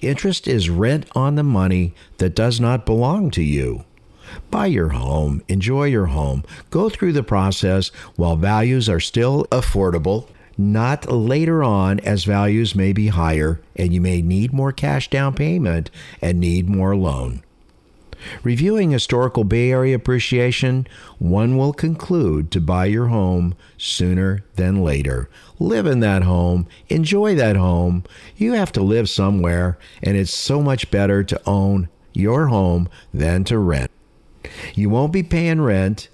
Interest 0.00 0.48
is 0.48 0.70
rent 0.70 1.06
on 1.14 1.34
the 1.34 1.42
money 1.42 1.94
that 2.18 2.34
does 2.34 2.60
not 2.60 2.86
belong 2.86 3.30
to 3.30 3.42
you. 3.42 3.84
Buy 4.50 4.66
your 4.66 4.90
home, 4.90 5.42
enjoy 5.48 5.84
your 5.84 6.06
home, 6.06 6.44
go 6.70 6.88
through 6.88 7.12
the 7.12 7.22
process 7.22 7.88
while 8.16 8.36
values 8.36 8.88
are 8.88 9.00
still 9.00 9.44
affordable, 9.50 10.28
not 10.58 11.10
later 11.10 11.62
on 11.62 12.00
as 12.00 12.24
values 12.24 12.74
may 12.74 12.92
be 12.92 13.08
higher 13.08 13.60
and 13.74 13.92
you 13.92 14.00
may 14.00 14.22
need 14.22 14.52
more 14.52 14.72
cash 14.72 15.10
down 15.10 15.34
payment 15.34 15.90
and 16.22 16.40
need 16.40 16.68
more 16.68 16.96
loan. 16.96 17.42
Reviewing 18.42 18.90
historical 18.90 19.44
Bay 19.44 19.70
Area 19.70 19.94
appreciation, 19.94 20.86
one 21.18 21.56
will 21.56 21.72
conclude 21.72 22.50
to 22.50 22.60
buy 22.60 22.86
your 22.86 23.06
home 23.06 23.54
sooner 23.76 24.44
than 24.54 24.82
later. 24.82 25.28
Live 25.58 25.86
in 25.86 26.00
that 26.00 26.22
home, 26.22 26.66
enjoy 26.88 27.34
that 27.34 27.56
home. 27.56 28.04
You 28.36 28.54
have 28.54 28.72
to 28.72 28.82
live 28.82 29.08
somewhere, 29.08 29.78
and 30.02 30.16
it's 30.16 30.32
so 30.32 30.62
much 30.62 30.90
better 30.90 31.22
to 31.24 31.40
own 31.46 31.88
your 32.12 32.46
home 32.46 32.88
than 33.12 33.44
to 33.44 33.58
rent. 33.58 33.90
You 34.74 34.90
won't 34.90 35.12
be 35.12 35.22
paying 35.22 35.60
rent, 35.60 36.08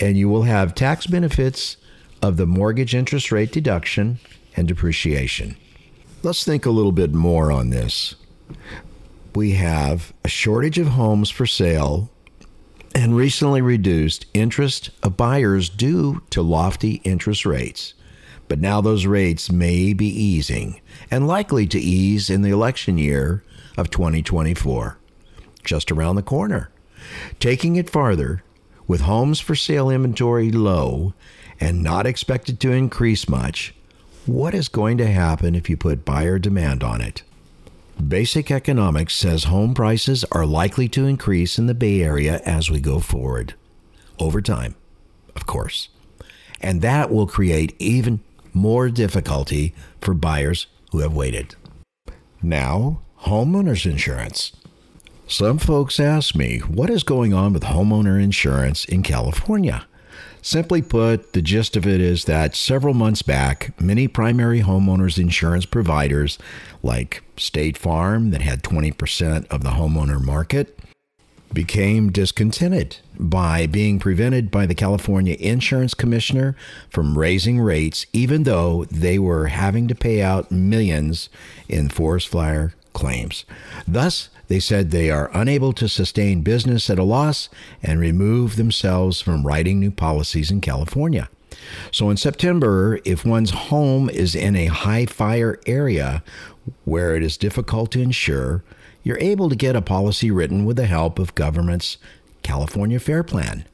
and 0.00 0.16
you 0.16 0.28
will 0.28 0.42
have 0.42 0.74
tax 0.74 1.06
benefits 1.06 1.76
of 2.22 2.36
the 2.36 2.46
mortgage 2.46 2.94
interest 2.94 3.30
rate 3.32 3.52
deduction 3.52 4.18
and 4.56 4.66
depreciation. 4.66 5.56
Let's 6.22 6.44
think 6.44 6.66
a 6.66 6.70
little 6.70 6.92
bit 6.92 7.12
more 7.12 7.52
on 7.52 7.70
this 7.70 8.14
we 9.36 9.52
have 9.52 10.14
a 10.24 10.28
shortage 10.28 10.78
of 10.78 10.88
homes 10.88 11.28
for 11.28 11.44
sale 11.44 12.10
and 12.94 13.14
recently 13.14 13.60
reduced 13.60 14.24
interest 14.32 14.88
of 15.02 15.14
buyers 15.14 15.68
due 15.68 16.22
to 16.30 16.40
lofty 16.40 17.02
interest 17.04 17.44
rates. 17.44 17.92
But 18.48 18.60
now 18.60 18.80
those 18.80 19.04
rates 19.04 19.52
may 19.52 19.92
be 19.92 20.06
easing 20.06 20.80
and 21.10 21.26
likely 21.26 21.66
to 21.66 21.78
ease 21.78 22.30
in 22.30 22.40
the 22.40 22.50
election 22.50 22.96
year 22.96 23.44
of 23.76 23.90
2024, 23.90 24.96
just 25.64 25.92
around 25.92 26.16
the 26.16 26.22
corner. 26.22 26.70
Taking 27.40 27.76
it 27.76 27.90
farther, 27.90 28.42
with 28.86 29.02
homes 29.02 29.40
for 29.40 29.54
sale 29.54 29.90
inventory 29.90 30.50
low 30.50 31.14
and 31.60 31.82
not 31.82 32.06
expected 32.06 32.60
to 32.60 32.72
increase 32.72 33.28
much, 33.28 33.74
what 34.26 34.54
is 34.54 34.68
going 34.68 34.98
to 34.98 35.06
happen 35.06 35.54
if 35.54 35.70
you 35.70 35.76
put 35.76 36.04
buyer 36.04 36.38
demand 36.38 36.82
on 36.82 37.00
it? 37.00 37.22
Basic 38.06 38.50
economics 38.50 39.16
says 39.16 39.44
home 39.44 39.72
prices 39.72 40.24
are 40.32 40.44
likely 40.44 40.88
to 40.90 41.06
increase 41.06 41.58
in 41.58 41.66
the 41.66 41.74
Bay 41.74 42.02
Area 42.02 42.40
as 42.44 42.70
we 42.70 42.80
go 42.80 43.00
forward. 43.00 43.54
Over 44.18 44.42
time, 44.42 44.74
of 45.34 45.46
course. 45.46 45.88
And 46.60 46.82
that 46.82 47.10
will 47.10 47.26
create 47.26 47.74
even 47.78 48.20
more 48.52 48.88
difficulty 48.88 49.74
for 50.00 50.14
buyers 50.14 50.66
who 50.92 50.98
have 50.98 51.14
waited. 51.14 51.54
Now, 52.42 53.00
homeowners 53.22 53.90
insurance. 53.90 54.52
Some 55.28 55.58
folks 55.58 55.98
ask 55.98 56.36
me, 56.36 56.60
what 56.60 56.88
is 56.88 57.02
going 57.02 57.34
on 57.34 57.52
with 57.52 57.64
homeowner 57.64 58.22
insurance 58.22 58.84
in 58.84 59.02
California? 59.02 59.84
Simply 60.40 60.80
put, 60.80 61.32
the 61.32 61.42
gist 61.42 61.76
of 61.76 61.84
it 61.84 62.00
is 62.00 62.26
that 62.26 62.54
several 62.54 62.94
months 62.94 63.22
back, 63.22 63.74
many 63.80 64.06
primary 64.06 64.60
homeowners 64.60 65.18
insurance 65.18 65.66
providers, 65.66 66.38
like 66.80 67.24
State 67.36 67.76
Farm, 67.76 68.30
that 68.30 68.40
had 68.40 68.62
20% 68.62 69.48
of 69.48 69.64
the 69.64 69.70
homeowner 69.70 70.22
market, 70.22 70.78
became 71.52 72.12
discontented 72.12 72.98
by 73.18 73.66
being 73.66 73.98
prevented 73.98 74.52
by 74.52 74.64
the 74.64 74.76
California 74.76 75.36
Insurance 75.40 75.94
Commissioner 75.94 76.54
from 76.88 77.18
raising 77.18 77.58
rates, 77.58 78.06
even 78.12 78.44
though 78.44 78.84
they 78.92 79.18
were 79.18 79.48
having 79.48 79.88
to 79.88 79.94
pay 79.96 80.22
out 80.22 80.52
millions 80.52 81.28
in 81.68 81.88
forest 81.88 82.28
fire 82.28 82.74
claims. 82.92 83.44
Thus, 83.88 84.28
they 84.48 84.60
said 84.60 84.90
they 84.90 85.10
are 85.10 85.30
unable 85.32 85.72
to 85.74 85.88
sustain 85.88 86.42
business 86.42 86.88
at 86.88 86.98
a 86.98 87.04
loss 87.04 87.48
and 87.82 87.98
remove 88.00 88.56
themselves 88.56 89.20
from 89.20 89.46
writing 89.46 89.80
new 89.80 89.90
policies 89.90 90.50
in 90.50 90.60
California. 90.60 91.28
So 91.90 92.10
in 92.10 92.16
September, 92.16 93.00
if 93.04 93.24
one's 93.24 93.50
home 93.50 94.08
is 94.10 94.34
in 94.34 94.56
a 94.56 94.66
high 94.66 95.06
fire 95.06 95.58
area 95.66 96.22
where 96.84 97.16
it 97.16 97.22
is 97.22 97.36
difficult 97.36 97.90
to 97.92 98.02
insure, 98.02 98.62
you're 99.02 99.18
able 99.18 99.48
to 99.48 99.56
get 99.56 99.76
a 99.76 99.82
policy 99.82 100.30
written 100.30 100.64
with 100.64 100.76
the 100.76 100.86
help 100.86 101.18
of 101.18 101.34
government's 101.34 101.96
California 102.42 103.00
Fair 103.00 103.22
Plan. 103.22 103.64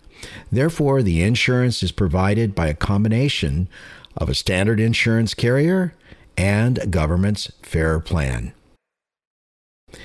Therefore, 0.50 1.02
the 1.02 1.23
insurance 1.23 1.83
is 1.83 1.93
provided 1.93 2.55
by 2.55 2.69
a 2.69 2.75
combination 2.75 3.69
of 4.17 4.29
a 4.29 4.35
standard 4.35 4.79
insurance 4.79 5.35
carrier 5.35 5.95
and 6.37 6.79
a 6.79 6.87
government's 6.87 7.50
fair 7.62 7.99
plan. 7.99 8.52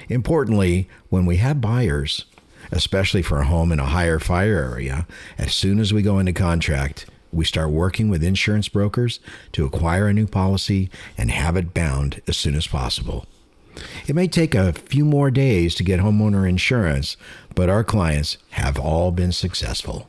Importantly, 0.09 0.87
when 1.09 1.25
we 1.25 1.37
have 1.37 1.61
buyers, 1.61 2.25
especially 2.71 3.21
for 3.21 3.39
a 3.39 3.45
home 3.45 3.71
in 3.71 3.79
a 3.79 3.85
higher 3.85 4.19
fire 4.19 4.71
area, 4.71 5.07
as 5.37 5.53
soon 5.53 5.79
as 5.79 5.93
we 5.93 6.01
go 6.01 6.19
into 6.19 6.33
contract, 6.33 7.05
we 7.31 7.45
start 7.45 7.69
working 7.69 8.09
with 8.09 8.23
insurance 8.23 8.69
brokers 8.69 9.19
to 9.51 9.65
acquire 9.65 10.07
a 10.07 10.13
new 10.13 10.27
policy 10.27 10.89
and 11.17 11.31
have 11.31 11.55
it 11.57 11.73
bound 11.73 12.21
as 12.27 12.37
soon 12.37 12.55
as 12.55 12.67
possible. 12.67 13.25
It 14.07 14.15
may 14.15 14.27
take 14.27 14.55
a 14.55 14.73
few 14.73 15.05
more 15.05 15.29
days 15.29 15.75
to 15.75 15.83
get 15.83 15.99
homeowner 15.99 16.49
insurance, 16.49 17.15
but 17.53 17.69
our 17.69 17.83
clients 17.83 18.37
have 18.51 18.79
all 18.79 19.11
been 19.11 19.31
successful. 19.31 20.07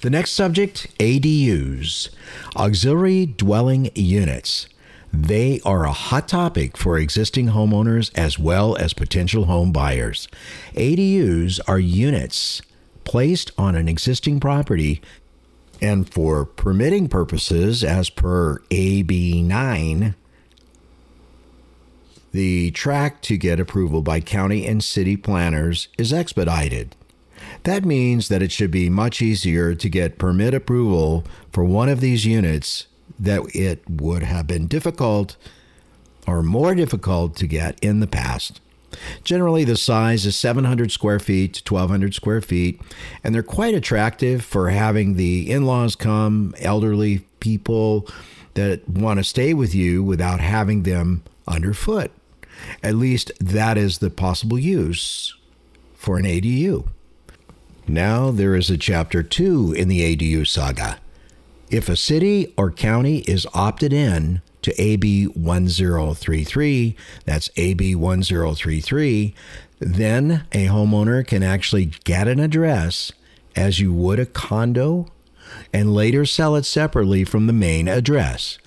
The 0.00 0.10
next 0.10 0.32
subject 0.32 0.88
ADUs, 0.98 2.08
auxiliary 2.56 3.26
dwelling 3.26 3.90
units. 3.94 4.68
They 5.18 5.60
are 5.64 5.86
a 5.86 5.92
hot 5.92 6.28
topic 6.28 6.76
for 6.76 6.98
existing 6.98 7.48
homeowners 7.48 8.10
as 8.14 8.38
well 8.38 8.76
as 8.76 8.92
potential 8.92 9.46
home 9.46 9.72
buyers. 9.72 10.28
ADUs 10.74 11.58
are 11.66 11.78
units 11.78 12.60
placed 13.04 13.50
on 13.56 13.74
an 13.74 13.88
existing 13.88 14.40
property 14.40 15.00
and 15.80 16.08
for 16.12 16.44
permitting 16.44 17.08
purposes, 17.08 17.82
as 17.82 18.10
per 18.10 18.58
AB 18.70 19.42
9, 19.42 20.14
the 22.32 22.70
track 22.72 23.22
to 23.22 23.38
get 23.38 23.58
approval 23.58 24.02
by 24.02 24.20
county 24.20 24.66
and 24.66 24.84
city 24.84 25.16
planners 25.16 25.88
is 25.96 26.12
expedited. 26.12 26.94
That 27.62 27.86
means 27.86 28.28
that 28.28 28.42
it 28.42 28.52
should 28.52 28.70
be 28.70 28.90
much 28.90 29.22
easier 29.22 29.74
to 29.74 29.88
get 29.88 30.18
permit 30.18 30.52
approval 30.52 31.24
for 31.52 31.64
one 31.64 31.88
of 31.88 32.00
these 32.00 32.26
units 32.26 32.86
that 33.18 33.42
it 33.54 33.82
would 33.88 34.22
have 34.22 34.46
been 34.46 34.66
difficult 34.66 35.36
or 36.26 36.42
more 36.42 36.74
difficult 36.74 37.36
to 37.36 37.46
get 37.46 37.78
in 37.82 38.00
the 38.00 38.06
past. 38.06 38.60
Generally, 39.24 39.64
the 39.64 39.76
size 39.76 40.24
is 40.26 40.36
700 40.36 40.90
square 40.90 41.18
feet 41.18 41.54
to 41.54 41.74
1200 41.74 42.14
square 42.14 42.40
feet, 42.40 42.80
and 43.22 43.34
they're 43.34 43.42
quite 43.42 43.74
attractive 43.74 44.44
for 44.44 44.70
having 44.70 45.16
the 45.16 45.50
in 45.50 45.66
laws 45.66 45.96
come, 45.96 46.54
elderly 46.58 47.26
people 47.40 48.08
that 48.54 48.88
want 48.88 49.18
to 49.18 49.24
stay 49.24 49.52
with 49.52 49.74
you 49.74 50.02
without 50.02 50.40
having 50.40 50.82
them 50.82 51.22
underfoot. 51.46 52.10
At 52.82 52.94
least 52.94 53.32
that 53.38 53.76
is 53.76 53.98
the 53.98 54.10
possible 54.10 54.58
use 54.58 55.34
for 55.94 56.18
an 56.18 56.24
ADU. 56.24 56.88
Now 57.86 58.30
there 58.30 58.54
is 58.54 58.70
a 58.70 58.78
chapter 58.78 59.22
2 59.22 59.74
in 59.74 59.88
the 59.88 60.16
ADU 60.16 60.46
saga. 60.46 60.98
If 61.70 61.88
a 61.88 61.96
city 61.96 62.54
or 62.56 62.70
county 62.70 63.18
is 63.20 63.46
opted 63.52 63.92
in 63.92 64.40
to 64.62 64.80
AB 64.80 65.26
1033, 65.26 66.96
that's 67.24 67.50
AB 67.56 67.94
1033, 67.96 69.34
then 69.80 70.44
a 70.52 70.66
homeowner 70.66 71.26
can 71.26 71.42
actually 71.42 71.86
get 72.04 72.28
an 72.28 72.38
address 72.38 73.10
as 73.56 73.80
you 73.80 73.92
would 73.92 74.20
a 74.20 74.26
condo 74.26 75.08
and 75.72 75.94
later 75.94 76.24
sell 76.24 76.54
it 76.56 76.64
separately 76.64 77.24
from 77.24 77.46
the 77.46 77.52
main 77.52 77.88
address. 77.88 78.58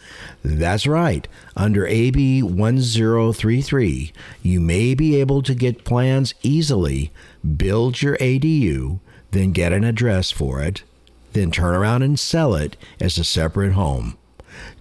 That's 0.44 0.88
right. 0.88 1.28
Under 1.56 1.86
AB 1.86 2.44
1033, 2.44 4.14
you 4.42 4.60
may 4.60 4.94
be 4.94 5.16
able 5.20 5.42
to 5.44 5.56
get 5.56 5.86
plans 5.86 6.34
easily, 6.42 7.12
build 7.58 8.02
your 8.02 8.18
ADU, 8.18 9.00
then 9.32 9.52
get 9.52 9.74
an 9.74 9.84
address 9.84 10.32
for 10.32 10.62
it, 10.62 10.84
then 11.34 11.52
turn 11.52 11.76
around 11.76 12.04
and 12.04 12.20
sell 12.20 12.54
it 12.56 12.78
as 13.00 13.18
a 13.18 13.24
separate 13.24 13.74
home. 13.74 14.18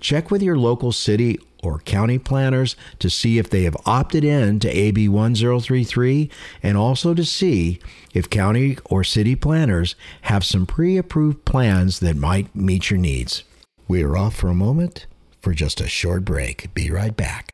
Check 0.01 0.31
with 0.31 0.43
your 0.43 0.59
local 0.59 0.93
city 0.93 1.39
or 1.63 1.81
county 1.81 2.19
planners 2.19 2.77
to 2.99 3.11
see 3.11 3.39
if 3.39 3.51
they 3.51 3.65
have 3.65 3.77
opted 3.85 4.25
in 4.25 4.61
to 4.61 4.69
AB 4.69 5.09
1033 5.09 6.31
and 6.63 6.77
also 6.77 7.15
to 7.15 7.25
see 7.25 7.81
if 8.15 8.31
county 8.31 8.79
or 8.85 9.03
city 9.05 9.35
planners 9.35 9.95
have 10.23 10.45
some 10.45 10.67
pre 10.67 10.97
approved 10.97 11.45
plans 11.45 12.01
that 12.01 12.17
might 12.17 12.55
meet 12.55 12.91
your 12.91 12.99
needs. 12.99 13.45
We 13.87 14.03
are 14.03 14.17
off 14.17 14.37
for 14.37 14.49
a 14.49 14.55
moment 14.55 15.07
for 15.41 15.53
just 15.53 15.81
a 15.81 15.89
short 15.89 16.25
break. 16.25 16.73
Be 16.75 16.91
right 16.91 17.17
back. 17.17 17.51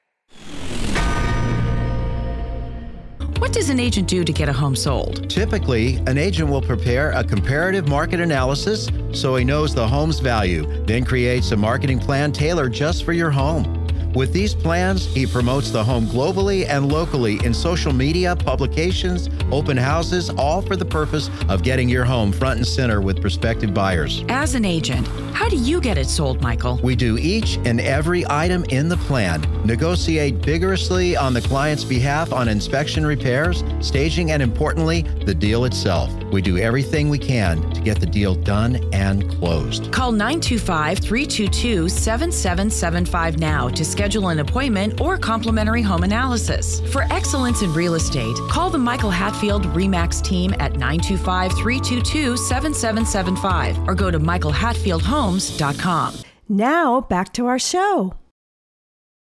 What 3.39 3.53
does 3.53 3.69
an 3.69 3.81
agent 3.81 4.09
do 4.09 4.25
to 4.25 4.33
get 4.33 4.49
a 4.49 4.53
home 4.53 4.77
sold? 4.77 5.29
Typically, 5.29 5.97
an 6.07 6.19
agent 6.19 6.49
will 6.49 6.63
prepare 6.63 7.11
a 7.11 7.25
comparative 7.25 7.89
market 7.89 8.21
analysis 8.21 8.89
so 9.13 9.35
he 9.37 9.45
knows 9.45 9.75
the 9.75 9.87
home's 9.87 10.21
value, 10.21 10.65
then 10.87 11.05
creates 11.05 11.51
a 11.51 11.57
marketing 11.57 11.99
plan 11.99 12.33
tailored 12.33 12.73
just 12.73 13.05
for 13.05 13.13
your 13.13 13.31
home. 13.31 13.84
With 14.15 14.33
these 14.33 14.55
plans, 14.55 15.07
he 15.07 15.27
promotes 15.27 15.73
the 15.73 15.83
home 15.83 16.07
globally 16.07 16.69
and 16.69 16.89
locally 16.89 17.45
in 17.45 17.53
social 17.53 17.93
media, 17.93 18.37
publications, 18.37 19.29
open 19.51 19.77
houses, 19.77 20.31
all 20.31 20.63
for 20.63 20.77
the 20.77 20.85
purpose 20.85 21.31
of 21.49 21.65
getting 21.65 21.89
your 21.89 22.05
home 22.05 22.31
front 22.31 22.59
and 22.59 22.67
center 22.67 23.01
with 23.01 23.21
prospective 23.21 23.75
buyers. 23.75 24.25
As 24.29 24.55
an 24.55 24.65
agent, 24.65 25.09
how 25.33 25.49
do 25.49 25.57
you 25.57 25.81
get 25.81 25.99
it 25.99 26.09
sold, 26.09 26.41
Michael? 26.43 26.79
We 26.81 26.95
do 26.95 27.19
each 27.19 27.57
and 27.65 27.81
every 27.81 28.25
item 28.31 28.65
in 28.69 28.89
the 28.89 28.97
plan, 28.99 29.41
negotiate 29.65 30.37
vigorously 30.37 31.17
on 31.17 31.35
the 31.35 31.41
client's 31.41 31.83
behalf 31.83 32.33
on 32.33 32.47
inspection 32.47 33.05
repairs, 33.05 33.65
staging, 33.81 34.31
and 34.31 34.41
importantly, 34.41 35.03
the 35.27 35.35
deal 35.35 35.65
itself. 35.65 36.13
We 36.33 36.41
do 36.41 36.59
everything 36.59 37.09
we 37.09 37.19
can 37.19 37.69
to 37.73 37.81
get 37.81 37.99
the 37.99 38.07
deal 38.07 38.37
done 38.37 38.77
and 38.93 39.29
closed. 39.29 39.91
Call 39.91 40.13
925 40.13 40.99
322 41.01 41.89
7775 41.89 43.39
now 43.39 43.69
to 43.69 43.85
schedule 43.85 44.04
schedule 44.05 44.29
an 44.29 44.41
appointment 44.41 45.01
or 45.01 45.17
complimentary 45.17 45.81
home 45.81 46.03
analysis. 46.03 46.81
For 46.93 47.05
excellence 47.11 47.63
in 47.63 47.73
real 47.73 47.95
estate, 47.95 48.37
call 48.51 48.69
the 48.69 48.77
Michael 48.77 49.09
Hatfield 49.09 49.65
REMAX 49.69 50.23
team 50.23 50.53
at 50.61 50.73
925 50.73 51.53
322 51.53 52.37
7775 52.37 53.89
or 53.89 53.95
go 53.95 54.11
to 54.11 54.21
michaelhatfieldhomes.com. 54.21 56.15
Now, 56.51 57.01
back 57.01 57.33
to 57.33 57.47
our 57.47 57.59
show. 57.59 58.13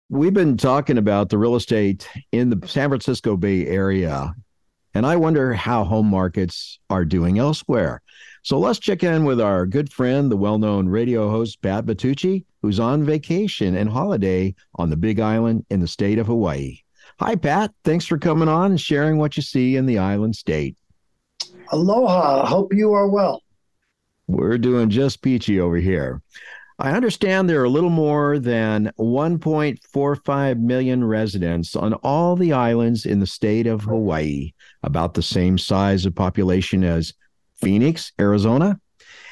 We've 0.09 0.33
been 0.33 0.57
talking 0.57 0.97
about 0.97 1.29
the 1.29 1.37
real 1.37 1.55
estate 1.55 2.09
in 2.33 2.49
the 2.49 2.67
San 2.67 2.89
Francisco 2.89 3.37
Bay 3.37 3.65
Area, 3.67 4.35
and 4.93 5.05
I 5.05 5.15
wonder 5.15 5.53
how 5.53 5.85
home 5.85 6.07
markets 6.07 6.79
are 6.89 7.05
doing 7.05 7.39
elsewhere. 7.39 8.01
So 8.45 8.59
let's 8.59 8.77
check 8.77 9.01
in 9.01 9.25
with 9.25 9.41
our 9.41 9.65
good 9.65 9.91
friend, 9.91 10.31
the 10.31 10.37
well 10.37 10.59
known 10.59 10.87
radio 10.87 11.31
host, 11.31 11.59
Pat 11.63 11.87
Vitucci, 11.87 12.45
who's 12.61 12.79
on 12.79 13.03
vacation 13.03 13.75
and 13.75 13.89
holiday 13.89 14.53
on 14.75 14.91
the 14.91 14.95
Big 14.95 15.19
Island 15.19 15.65
in 15.71 15.79
the 15.79 15.87
state 15.87 16.19
of 16.19 16.27
Hawaii. 16.27 16.77
Hi, 17.19 17.35
Pat. 17.37 17.71
Thanks 17.83 18.05
for 18.05 18.19
coming 18.19 18.47
on 18.47 18.69
and 18.69 18.79
sharing 18.79 19.17
what 19.17 19.35
you 19.35 19.41
see 19.41 19.77
in 19.77 19.87
the 19.87 19.97
island 19.97 20.35
state. 20.35 20.77
Aloha. 21.71 22.45
Hope 22.45 22.71
you 22.71 22.93
are 22.93 23.07
well. 23.07 23.41
We're 24.27 24.59
doing 24.59 24.91
just 24.91 25.23
peachy 25.23 25.59
over 25.59 25.77
here. 25.77 26.21
I 26.77 26.91
understand 26.91 27.49
there 27.49 27.61
are 27.61 27.65
a 27.65 27.69
little 27.69 27.89
more 27.89 28.37
than 28.37 28.91
1.45 28.99 30.59
million 30.59 31.03
residents 31.03 31.75
on 31.75 31.95
all 31.95 32.35
the 32.35 32.53
islands 32.53 33.07
in 33.07 33.19
the 33.19 33.25
state 33.25 33.65
of 33.65 33.81
Hawaii, 33.81 34.53
about 34.83 35.15
the 35.15 35.23
same 35.23 35.57
size 35.57 36.05
of 36.05 36.13
population 36.13 36.83
as 36.83 37.11
Phoenix, 37.57 38.11
Arizona. 38.19 38.79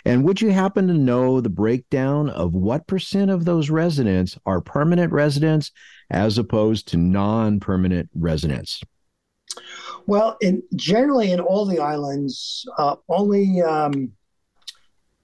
And 0.06 0.26
would 0.26 0.42
you 0.42 0.52
happen 0.52 0.88
to 0.88 0.94
know 0.94 1.40
the 1.40 1.50
breakdown 1.50 2.30
of 2.30 2.54
what 2.54 2.88
percent 2.88 3.32
of 3.32 3.46
those 3.46 3.70
residents 3.70 4.38
are 4.46 4.60
permanent 4.60 5.14
residents 5.14 5.72
as 6.10 6.38
opposed 6.38 6.88
to 6.90 6.98
non 6.98 7.60
permanent 7.60 8.10
residents? 8.14 8.82
Well, 10.06 10.38
in 10.42 10.62
generally 10.76 11.32
in 11.32 11.40
all 11.40 11.66
the 11.66 11.80
islands, 11.80 12.68
uh, 12.78 12.98
only 13.08 13.62
um, 13.62 14.12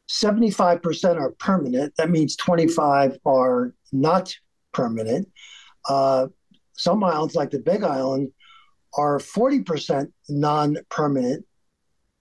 75% 0.09 1.19
are 1.19 1.31
permanent. 1.31 1.93
That 1.97 2.09
means 2.09 2.35
25 2.37 3.17
are 3.25 3.73
not 3.91 4.33
permanent. 4.71 5.27
Uh, 5.87 6.27
some 6.73 7.03
islands, 7.03 7.35
like 7.35 7.51
the 7.51 7.59
Big 7.59 7.83
Island, 7.83 8.31
are 8.93 9.19
40% 9.19 10.11
non 10.29 10.77
permanent 10.89 11.45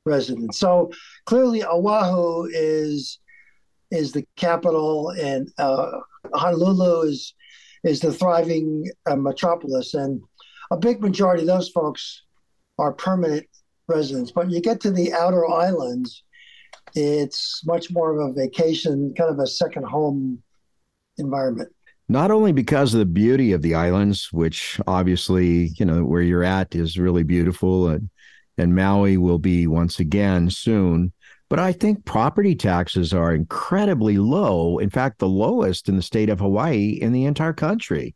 residents. 0.09 0.59
So 0.59 0.91
clearly, 1.27 1.65
Oahu 1.65 2.49
is 2.53 3.19
is 3.91 4.13
the 4.13 4.25
capital, 4.37 5.11
and 5.11 5.51
uh, 5.59 5.91
Honolulu 6.35 7.09
is 7.09 7.35
is 7.85 8.01
the 8.01 8.13
thriving 8.13 8.91
uh, 9.07 9.17
metropolis, 9.17 9.95
and 9.95 10.21
a 10.71 10.77
big 10.77 11.01
majority 11.01 11.43
of 11.43 11.49
those 11.49 11.71
folks 11.71 12.23
are 12.79 12.93
permanent 12.93 13.47
residents. 13.87 14.31
But 14.33 14.51
you 14.51 14.61
get 14.61 14.81
to 14.81 14.91
the 14.91 15.13
outer 15.13 15.49
islands, 15.49 16.23
it's 16.95 17.63
much 17.65 17.91
more 17.91 18.11
of 18.13 18.19
a 18.29 18.33
vacation, 18.33 19.15
kind 19.17 19.31
of 19.31 19.39
a 19.39 19.47
second 19.47 19.85
home 19.85 20.43
environment. 21.17 21.71
Not 22.11 22.31
only 22.31 22.53
because 22.53 22.95
of 22.95 23.01
the 23.01 23.07
beauty 23.07 23.53
of 23.53 23.63
the 23.63 23.75
islands, 23.75 24.29
which 24.33 24.81
obviously, 24.87 25.73
you 25.79 25.85
know, 25.85 26.05
where 26.05 26.23
you're 26.23 26.45
at 26.45 26.75
is 26.75 26.99
really 26.99 27.23
beautiful 27.23 27.89
and, 27.89 28.09
and 28.59 28.75
Maui 28.75 29.17
will 29.17 29.39
be 29.39 29.67
once 29.67 30.01
again 30.01 30.51
soon, 30.51 31.13
but 31.49 31.59
I 31.59 31.73
think 31.73 32.05
property 32.05 32.55
taxes 32.55 33.15
are 33.15 33.35
incredibly 33.35 34.19
low. 34.19 34.77
In 34.79 34.91
fact, 34.91 35.19
the 35.19 35.29
lowest 35.29 35.89
in 35.89 35.97
the 35.97 36.03
state 36.03 36.29
of 36.29 36.41
Hawaii 36.41 36.99
in 37.01 37.13
the 37.13 37.25
entire 37.25 37.55
country. 37.55 38.15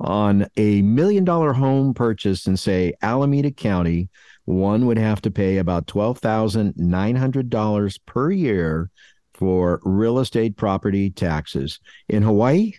On 0.00 0.46
a 0.56 0.80
million 0.82 1.24
dollar 1.24 1.52
home 1.52 1.92
purchase 1.92 2.46
in, 2.46 2.56
say, 2.56 2.92
Alameda 3.02 3.50
County, 3.50 4.08
one 4.44 4.86
would 4.86 4.98
have 4.98 5.20
to 5.22 5.32
pay 5.32 5.58
about 5.58 5.88
$12,900 5.88 7.98
per 8.06 8.30
year 8.30 8.90
for 9.34 9.80
real 9.82 10.20
estate 10.20 10.56
property 10.56 11.10
taxes. 11.10 11.80
In 12.08 12.22
Hawaii? 12.22 12.74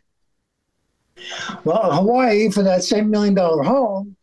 Well, 1.66 1.92
Hawaii, 1.92 2.50
for 2.52 2.64
that 2.64 2.84
same 2.84 3.10
million 3.10 3.34
dollar 3.34 3.64
home, 3.64 4.16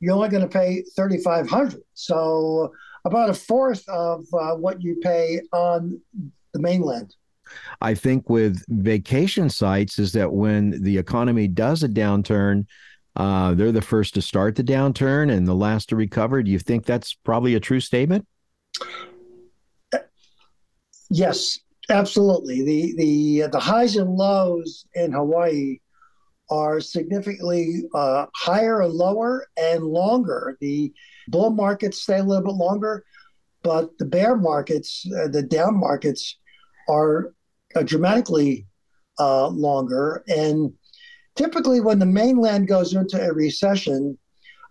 you're 0.00 0.14
only 0.14 0.28
going 0.28 0.42
to 0.42 0.48
pay 0.48 0.84
3500 0.94 1.80
So 1.94 2.72
about 3.04 3.30
a 3.30 3.34
fourth 3.34 3.88
of 3.88 4.26
uh, 4.32 4.54
what 4.54 4.82
you 4.82 4.96
pay 5.02 5.40
on 5.52 6.00
the 6.52 6.60
mainland. 6.60 7.14
I 7.80 7.94
think 7.94 8.28
with 8.28 8.64
vacation 8.68 9.48
sites 9.48 9.98
is 9.98 10.12
that 10.12 10.32
when 10.32 10.82
the 10.82 10.98
economy 10.98 11.46
does 11.46 11.84
a 11.84 11.88
downturn, 11.88 12.66
uh, 13.14 13.54
they're 13.54 13.72
the 13.72 13.80
first 13.80 14.14
to 14.14 14.22
start 14.22 14.56
the 14.56 14.64
downturn 14.64 15.32
and 15.32 15.46
the 15.46 15.54
last 15.54 15.88
to 15.90 15.96
recover. 15.96 16.42
Do 16.42 16.50
you 16.50 16.58
think 16.58 16.84
that's 16.84 17.14
probably 17.14 17.54
a 17.54 17.60
true 17.60 17.80
statement? 17.80 18.26
Yes, 21.08 21.60
absolutely. 21.88 22.62
The 22.64 22.94
the 22.96 23.48
the 23.52 23.60
highs 23.60 23.96
and 23.96 24.10
lows 24.10 24.84
in 24.94 25.12
Hawaii 25.12 25.78
are 26.50 26.80
significantly 26.80 27.84
uh, 27.94 28.26
higher 28.34 28.82
and 28.82 28.92
lower 28.92 29.46
and 29.56 29.84
longer. 29.84 30.56
The 30.60 30.92
bull 31.28 31.50
markets 31.50 32.02
stay 32.02 32.18
a 32.18 32.24
little 32.24 32.44
bit 32.44 32.54
longer, 32.54 33.04
but 33.62 33.96
the 33.98 34.04
bear 34.04 34.36
markets, 34.36 35.06
uh, 35.18 35.28
the 35.28 35.42
down 35.42 35.78
markets, 35.78 36.38
are 36.88 37.34
uh, 37.74 37.82
dramatically 37.82 38.66
uh, 39.18 39.48
longer. 39.48 40.22
And 40.28 40.72
Typically, 41.36 41.80
when 41.80 41.98
the 41.98 42.06
mainland 42.06 42.66
goes 42.66 42.94
into 42.94 43.22
a 43.22 43.32
recession, 43.32 44.18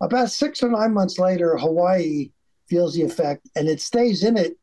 about 0.02 0.32
six 0.32 0.64
or 0.64 0.70
nine 0.70 0.94
months 0.94 1.20
later, 1.20 1.56
Hawaii 1.58 2.32
feels 2.68 2.96
the 2.96 3.04
effect 3.04 3.48
and 3.56 3.70
it 3.70 3.80
stays 3.80 4.24
in 4.24 4.36
it 4.36 4.58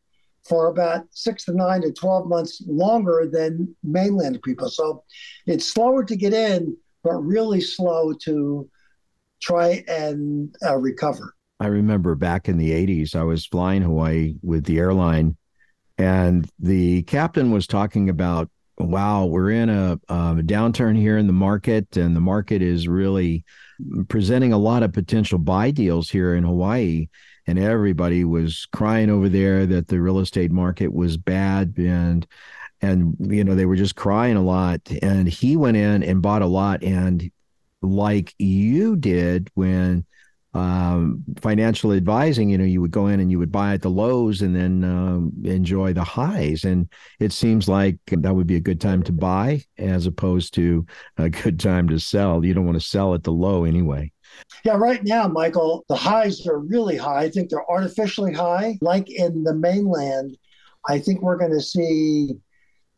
for 0.44 0.66
about 0.66 1.06
six 1.12 1.44
to 1.44 1.52
nine 1.52 1.82
to 1.82 1.92
12 1.92 2.26
months 2.26 2.60
longer 2.66 3.28
than 3.30 3.74
mainland 3.84 4.42
people. 4.42 4.68
So 4.68 5.04
it's 5.46 5.64
slower 5.64 6.02
to 6.04 6.16
get 6.16 6.34
in, 6.34 6.76
but 7.02 7.14
really 7.14 7.60
slow 7.60 8.12
to 8.24 8.68
try 9.40 9.84
and 9.88 10.54
uh, 10.64 10.76
recover. 10.76 11.34
I 11.60 11.66
remember 11.66 12.14
back 12.14 12.48
in 12.48 12.58
the 12.58 12.70
80s, 12.70 13.14
I 13.14 13.22
was 13.22 13.46
flying 13.46 13.82
Hawaii 13.82 14.34
with 14.42 14.64
the 14.64 14.78
airline, 14.78 15.36
and 15.98 16.48
the 16.58 17.02
captain 17.02 17.52
was 17.52 17.66
talking 17.66 18.08
about 18.08 18.50
wow, 18.78 19.26
we're 19.26 19.50
in 19.50 19.68
a, 19.68 19.92
a, 20.08 20.34
downturn 20.42 20.96
here 20.96 21.18
in 21.18 21.26
the 21.26 21.32
market, 21.32 21.96
and 21.96 22.16
the 22.16 22.20
market 22.20 22.62
is 22.62 22.88
really 22.88 23.44
presenting 24.08 24.52
a 24.52 24.58
lot 24.58 24.82
of 24.82 24.92
potential 24.92 25.38
buy 25.38 25.70
deals 25.70 26.10
here 26.10 26.34
in 26.34 26.44
Hawaii. 26.44 27.08
And 27.46 27.58
everybody 27.58 28.24
was 28.24 28.66
crying 28.72 29.10
over 29.10 29.28
there 29.28 29.66
that 29.66 29.88
the 29.88 30.00
real 30.00 30.20
estate 30.20 30.52
market 30.52 30.92
was 30.92 31.16
bad, 31.16 31.74
and 31.76 32.26
and 32.82 33.16
you 33.20 33.44
know 33.44 33.54
they 33.54 33.66
were 33.66 33.76
just 33.76 33.96
crying 33.96 34.36
a 34.36 34.42
lot. 34.42 34.80
And 35.00 35.28
he 35.28 35.56
went 35.56 35.76
in 35.76 36.02
and 36.02 36.20
bought 36.20 36.42
a 36.42 36.46
lot, 36.46 36.82
and 36.82 37.30
like 37.80 38.34
you 38.38 38.96
did 38.96 39.50
when 39.54 40.04
um, 40.54 41.24
financial 41.40 41.92
advising, 41.92 42.50
you 42.50 42.58
know, 42.58 42.64
you 42.64 42.80
would 42.80 42.90
go 42.90 43.06
in 43.06 43.20
and 43.20 43.30
you 43.30 43.38
would 43.38 43.52
buy 43.52 43.72
at 43.72 43.82
the 43.82 43.88
lows 43.88 44.42
and 44.42 44.54
then 44.54 44.84
um, 44.84 45.32
enjoy 45.44 45.92
the 45.92 46.04
highs. 46.04 46.64
And 46.64 46.88
it 47.20 47.32
seems 47.32 47.68
like 47.68 47.96
that 48.08 48.34
would 48.34 48.46
be 48.46 48.56
a 48.56 48.60
good 48.60 48.80
time 48.80 49.02
to 49.04 49.12
buy 49.12 49.62
as 49.78 50.06
opposed 50.06 50.52
to 50.54 50.86
a 51.16 51.30
good 51.30 51.58
time 51.58 51.88
to 51.88 51.98
sell. 51.98 52.44
You 52.44 52.52
don't 52.52 52.66
want 52.66 52.78
to 52.78 52.86
sell 52.86 53.14
at 53.14 53.24
the 53.24 53.32
low 53.32 53.64
anyway. 53.64 54.12
Yeah, 54.64 54.76
right 54.76 55.02
now, 55.04 55.26
Michael, 55.28 55.84
the 55.88 55.96
highs 55.96 56.46
are 56.46 56.58
really 56.58 56.96
high. 56.96 57.22
I 57.22 57.30
think 57.30 57.48
they're 57.48 57.70
artificially 57.70 58.32
high. 58.32 58.78
Like 58.80 59.10
in 59.10 59.44
the 59.44 59.54
mainland, 59.54 60.36
I 60.88 60.98
think 60.98 61.22
we're 61.22 61.36
going 61.38 61.52
to 61.52 61.60
see 61.60 62.30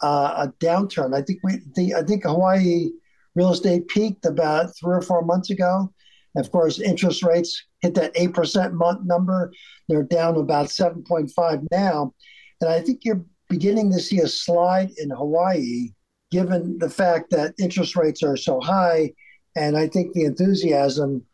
uh, 0.04 0.46
a 0.46 0.64
downturn. 0.64 1.14
I 1.14 1.22
think 1.22 1.40
we, 1.42 1.94
I 1.94 2.02
think 2.02 2.24
Hawaii 2.24 2.90
real 3.34 3.52
estate 3.52 3.88
peaked 3.88 4.26
about 4.26 4.76
three 4.76 4.94
or 4.94 5.02
four 5.02 5.22
months 5.22 5.50
ago 5.50 5.92
of 6.36 6.50
course, 6.50 6.80
interest 6.80 7.22
rates 7.22 7.64
hit 7.80 7.94
that 7.94 8.14
8% 8.14 8.72
month 8.72 9.04
number. 9.04 9.52
They're 9.88 10.02
down 10.02 10.36
about 10.36 10.66
7.5 10.66 11.66
now. 11.70 12.12
And 12.60 12.70
I 12.70 12.80
think 12.80 13.04
you're 13.04 13.24
beginning 13.48 13.92
to 13.92 14.00
see 14.00 14.18
a 14.20 14.26
slide 14.26 14.90
in 14.98 15.10
Hawaii, 15.10 15.90
given 16.30 16.78
the 16.78 16.90
fact 16.90 17.30
that 17.30 17.54
interest 17.58 17.94
rates 17.94 18.22
are 18.22 18.36
so 18.36 18.60
high. 18.60 19.12
And 19.56 19.76
I 19.76 19.86
think 19.86 20.12
the 20.12 20.24
enthusiasm 20.24 21.24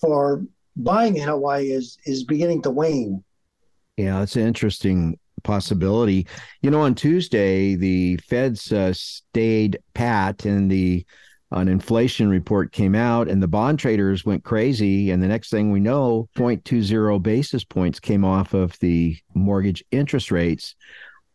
for 0.00 0.44
buying 0.76 1.16
in 1.16 1.28
Hawaii 1.28 1.70
is, 1.70 1.98
is 2.06 2.24
beginning 2.24 2.62
to 2.62 2.70
wane. 2.70 3.22
Yeah, 3.96 4.22
it's 4.22 4.36
interesting 4.36 5.18
possibility. 5.42 6.26
You 6.62 6.70
know, 6.70 6.80
on 6.80 6.94
Tuesday, 6.94 7.74
the 7.74 8.16
Feds 8.18 8.72
uh, 8.72 8.92
stayed 8.92 9.78
pat 9.94 10.44
and 10.44 10.70
the 10.70 11.04
an 11.52 11.68
inflation 11.68 12.28
report 12.28 12.72
came 12.72 12.94
out 12.94 13.28
and 13.28 13.40
the 13.40 13.48
bond 13.48 13.78
traders 13.78 14.24
went 14.24 14.42
crazy. 14.44 15.10
And 15.10 15.22
the 15.22 15.28
next 15.28 15.48
thing 15.50 15.70
we 15.70 15.78
know 15.78 16.28
0.20 16.36 17.22
basis 17.22 17.62
points 17.62 18.00
came 18.00 18.24
off 18.24 18.52
of 18.52 18.76
the 18.80 19.16
mortgage 19.34 19.84
interest 19.92 20.32
rates. 20.32 20.74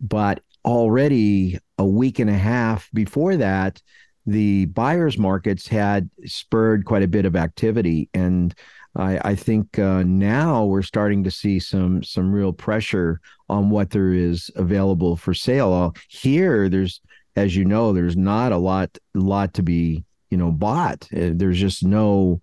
But 0.02 0.42
already 0.66 1.60
a 1.78 1.86
week 1.86 2.20
and 2.20 2.30
a 2.30 2.38
half 2.38 2.90
before 2.94 3.38
that 3.38 3.82
the 4.26 4.66
buyers 4.66 5.18
markets 5.18 5.68
had 5.68 6.10
spurred 6.26 6.86
quite 6.86 7.04
a 7.04 7.08
bit 7.08 7.26
of 7.26 7.36
activity. 7.36 8.10
And 8.14 8.54
I, 8.96 9.32
I 9.32 9.36
think 9.36 9.80
uh, 9.80 10.04
now 10.04 10.66
we're 10.66 10.82
starting 10.82 11.24
to 11.24 11.32
see 11.32 11.60
some 11.60 12.04
some 12.04 12.32
real 12.32 12.52
pressure 12.52 13.22
on 13.50 13.70
what 13.70 13.92
there 13.92 14.14
is 14.14 14.52
available 14.56 15.16
for 15.16 15.34
sale. 15.34 15.96
Here, 16.10 16.68
there's 16.68 17.02
as 17.36 17.56
you 17.56 17.66
know, 17.66 17.94
there's 17.94 18.18
not 18.18 18.52
a 18.52 18.58
lot 18.58 18.98
lot 19.14 19.54
to 19.56 19.64
be 19.64 20.04
you 20.30 20.38
know 20.38 20.52
bought. 20.52 21.08
Uh, 21.16 21.32
there's 21.34 21.60
just 21.60 21.84
no 21.84 22.42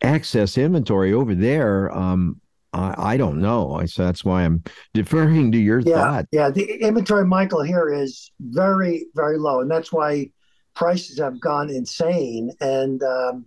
excess 0.00 0.58
inventory 0.58 1.12
over 1.12 1.34
there. 1.34 1.94
Um, 1.96 2.40
I, 2.72 3.12
I 3.12 3.16
don't 3.16 3.40
know. 3.40 3.80
So 3.86 4.04
that's 4.04 4.24
why 4.24 4.42
I'm 4.42 4.64
deferring 4.94 5.52
to 5.52 5.58
your 5.58 5.80
yeah, 5.80 5.94
thought. 5.94 6.26
Yeah, 6.32 6.50
the 6.50 6.64
inventory, 6.82 7.24
Michael, 7.24 7.62
here 7.62 7.92
is 7.92 8.32
very 8.40 9.06
very 9.14 9.38
low, 9.38 9.60
and 9.60 9.70
that's 9.70 9.92
why 9.92 10.30
prices 10.74 11.20
have 11.20 11.40
gone 11.40 11.70
insane. 11.70 12.50
And 12.60 13.00
um, 13.02 13.46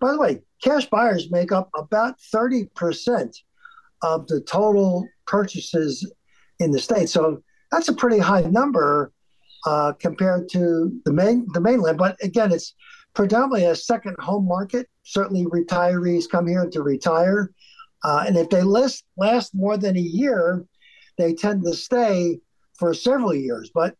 by 0.00 0.10
the 0.10 0.18
way, 0.18 0.42
cash 0.64 0.86
buyers 0.86 1.30
make 1.30 1.52
up 1.52 1.68
about 1.76 2.14
thirty 2.32 2.62
percent 2.74 3.32
of 4.02 4.26
the 4.26 4.40
total 4.40 5.06
purchases 5.26 5.92
in 6.58 6.70
the 6.70 6.78
state. 6.78 7.08
So 7.08 7.42
that's 7.70 7.88
a 7.88 7.94
pretty 8.02 8.18
high 8.18 8.46
number 8.60 9.12
uh, 9.66 9.92
compared 10.06 10.48
to 10.50 10.64
the 11.04 11.12
main 11.12 11.46
the 11.52 11.60
mainland. 11.60 11.98
But 11.98 12.16
again, 12.22 12.50
it's 12.52 12.74
predominantly 13.14 13.66
a 13.66 13.76
second 13.76 14.16
home 14.18 14.46
market. 14.46 14.88
Certainly, 15.02 15.44
retirees 15.46 16.28
come 16.28 16.46
here 16.46 16.66
to 16.68 16.82
retire, 16.82 17.40
uh, 18.02 18.24
and 18.26 18.36
if 18.36 18.48
they 18.48 18.62
list 18.62 19.04
last 19.16 19.54
more 19.54 19.76
than 19.76 19.96
a 19.96 20.08
year, 20.22 20.64
they 21.18 21.34
tend 21.34 21.62
to 21.64 21.74
stay 21.74 22.40
for 22.78 22.94
several 22.94 23.34
years. 23.34 23.70
But 23.72 23.96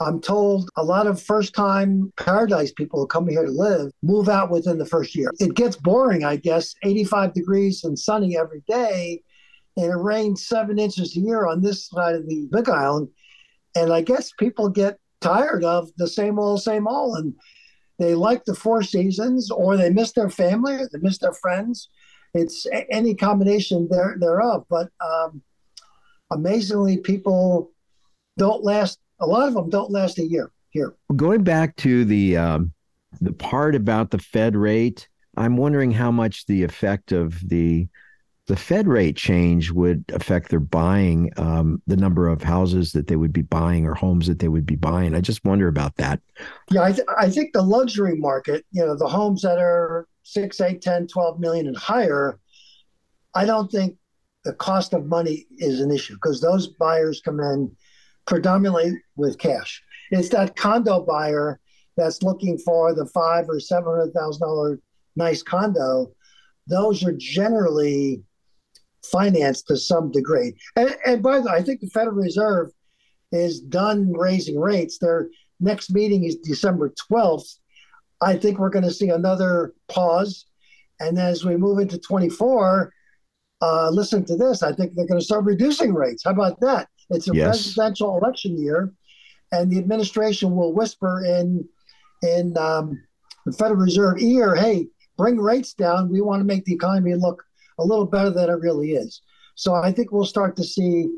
I'm 0.00 0.20
told 0.20 0.70
a 0.76 0.82
lot 0.82 1.06
of 1.06 1.22
first 1.22 1.54
time 1.54 2.10
paradise 2.16 2.72
people 2.72 3.00
who 3.00 3.06
come 3.06 3.28
here 3.28 3.44
to 3.44 3.50
live 3.50 3.92
move 4.02 4.30
out 4.30 4.50
within 4.50 4.78
the 4.78 4.86
first 4.86 5.14
year. 5.14 5.30
It 5.38 5.54
gets 5.54 5.76
boring, 5.76 6.24
I 6.24 6.36
guess, 6.36 6.74
85 6.82 7.34
degrees 7.34 7.84
and 7.84 7.98
sunny 7.98 8.36
every 8.36 8.62
day. 8.66 9.22
And 9.76 9.86
it 9.86 9.96
rains 9.96 10.46
seven 10.46 10.78
inches 10.78 11.16
a 11.16 11.20
year 11.20 11.46
on 11.46 11.60
this 11.60 11.86
side 11.86 12.14
of 12.14 12.26
the 12.26 12.48
Big 12.50 12.68
Island. 12.68 13.08
And 13.76 13.92
I 13.92 14.00
guess 14.00 14.32
people 14.32 14.68
get 14.70 14.98
tired 15.20 15.64
of 15.64 15.90
the 15.96 16.08
same 16.08 16.38
old, 16.38 16.62
same 16.62 16.88
old. 16.88 17.18
And 17.18 17.34
they 17.98 18.14
like 18.14 18.44
the 18.46 18.54
four 18.54 18.82
seasons, 18.82 19.50
or 19.50 19.76
they 19.76 19.90
miss 19.90 20.12
their 20.12 20.30
family, 20.30 20.74
or 20.76 20.88
they 20.90 20.98
miss 21.00 21.18
their 21.18 21.34
friends. 21.34 21.90
It's 22.32 22.66
any 22.90 23.14
combination 23.14 23.88
there, 23.90 24.16
thereof. 24.18 24.64
But 24.70 24.88
um, 25.04 25.42
amazingly, 26.30 26.96
people 26.98 27.70
don't 28.38 28.64
last 28.64 28.98
a 29.20 29.26
lot 29.26 29.48
of 29.48 29.54
them 29.54 29.70
don't 29.70 29.90
last 29.90 30.18
a 30.18 30.24
year 30.24 30.50
here. 30.70 30.94
Going 31.14 31.42
back 31.42 31.76
to 31.76 32.04
the 32.04 32.36
um, 32.36 32.72
the 33.20 33.32
part 33.32 33.74
about 33.74 34.10
the 34.10 34.18
Fed 34.18 34.56
rate, 34.56 35.08
I'm 35.36 35.56
wondering 35.56 35.90
how 35.90 36.10
much 36.10 36.46
the 36.46 36.62
effect 36.62 37.12
of 37.12 37.40
the 37.48 37.88
the 38.46 38.56
Fed 38.56 38.88
rate 38.88 39.16
change 39.16 39.70
would 39.70 40.04
affect 40.12 40.50
their 40.50 40.58
buying, 40.58 41.30
um, 41.36 41.80
the 41.86 41.96
number 41.96 42.26
of 42.26 42.42
houses 42.42 42.90
that 42.92 43.06
they 43.06 43.14
would 43.14 43.32
be 43.32 43.42
buying 43.42 43.86
or 43.86 43.94
homes 43.94 44.26
that 44.26 44.40
they 44.40 44.48
would 44.48 44.66
be 44.66 44.74
buying. 44.74 45.14
I 45.14 45.20
just 45.20 45.44
wonder 45.44 45.68
about 45.68 45.94
that. 45.98 46.20
Yeah, 46.68 46.82
I, 46.82 46.90
th- 46.90 47.06
I 47.16 47.30
think 47.30 47.52
the 47.52 47.62
luxury 47.62 48.16
market, 48.16 48.66
you 48.72 48.84
know, 48.84 48.96
the 48.96 49.06
homes 49.06 49.42
that 49.42 49.58
are 49.58 50.08
6, 50.24 50.60
8, 50.60 50.82
10, 50.82 51.06
12 51.06 51.38
million 51.38 51.68
and 51.68 51.76
higher, 51.76 52.40
I 53.36 53.44
don't 53.44 53.70
think 53.70 53.96
the 54.44 54.54
cost 54.54 54.94
of 54.94 55.06
money 55.06 55.46
is 55.58 55.80
an 55.80 55.92
issue 55.92 56.14
because 56.14 56.40
those 56.40 56.66
buyers 56.66 57.20
come 57.24 57.38
in 57.38 57.70
predominantly 58.26 59.00
with 59.16 59.38
cash. 59.38 59.82
It's 60.10 60.28
that 60.30 60.56
condo 60.56 61.00
buyer 61.00 61.60
that's 61.96 62.22
looking 62.22 62.58
for 62.58 62.94
the 62.94 63.06
five 63.06 63.48
or 63.48 63.60
seven 63.60 63.92
hundred 63.92 64.12
thousand 64.12 64.40
dollar 64.40 64.80
nice 65.16 65.42
condo. 65.42 66.12
Those 66.66 67.04
are 67.04 67.14
generally 67.16 68.22
financed 69.04 69.66
to 69.68 69.76
some 69.76 70.10
degree. 70.10 70.54
And, 70.76 70.94
and 71.06 71.22
by 71.22 71.38
the 71.38 71.44
way, 71.44 71.52
I 71.52 71.62
think 71.62 71.80
the 71.80 71.88
Federal 71.88 72.16
Reserve 72.16 72.70
is 73.32 73.60
done 73.60 74.12
raising 74.12 74.58
rates. 74.58 74.98
Their 74.98 75.28
next 75.58 75.90
meeting 75.90 76.24
is 76.24 76.36
December 76.36 76.92
12th. 77.10 77.56
I 78.20 78.36
think 78.36 78.58
we're 78.58 78.70
going 78.70 78.84
to 78.84 78.90
see 78.90 79.08
another 79.08 79.74
pause. 79.88 80.46
And 81.00 81.18
as 81.18 81.44
we 81.44 81.56
move 81.56 81.78
into 81.78 81.98
24, 81.98 82.92
uh, 83.62 83.90
listen 83.90 84.24
to 84.26 84.36
this. 84.36 84.62
I 84.62 84.72
think 84.72 84.94
they're 84.94 85.06
going 85.06 85.20
to 85.20 85.24
start 85.24 85.44
reducing 85.44 85.94
rates. 85.94 86.24
How 86.24 86.32
about 86.32 86.60
that? 86.60 86.88
It's 87.10 87.28
a 87.28 87.34
yes. 87.34 87.74
presidential 87.74 88.16
election 88.16 88.58
year, 88.58 88.92
and 89.52 89.70
the 89.70 89.78
administration 89.78 90.54
will 90.56 90.72
whisper 90.72 91.24
in 91.24 91.68
in 92.22 92.56
um, 92.56 93.02
the 93.46 93.52
Federal 93.52 93.80
Reserve 93.80 94.18
ear, 94.18 94.54
"Hey, 94.54 94.88
bring 95.16 95.38
rates 95.38 95.74
down. 95.74 96.10
We 96.10 96.20
want 96.20 96.40
to 96.40 96.44
make 96.44 96.64
the 96.64 96.74
economy 96.74 97.14
look 97.14 97.42
a 97.78 97.84
little 97.84 98.06
better 98.06 98.30
than 98.30 98.48
it 98.48 98.60
really 98.60 98.92
is." 98.92 99.22
So 99.54 99.74
I 99.74 99.92
think 99.92 100.12
we'll 100.12 100.24
start 100.24 100.56
to 100.56 100.64
see 100.64 101.08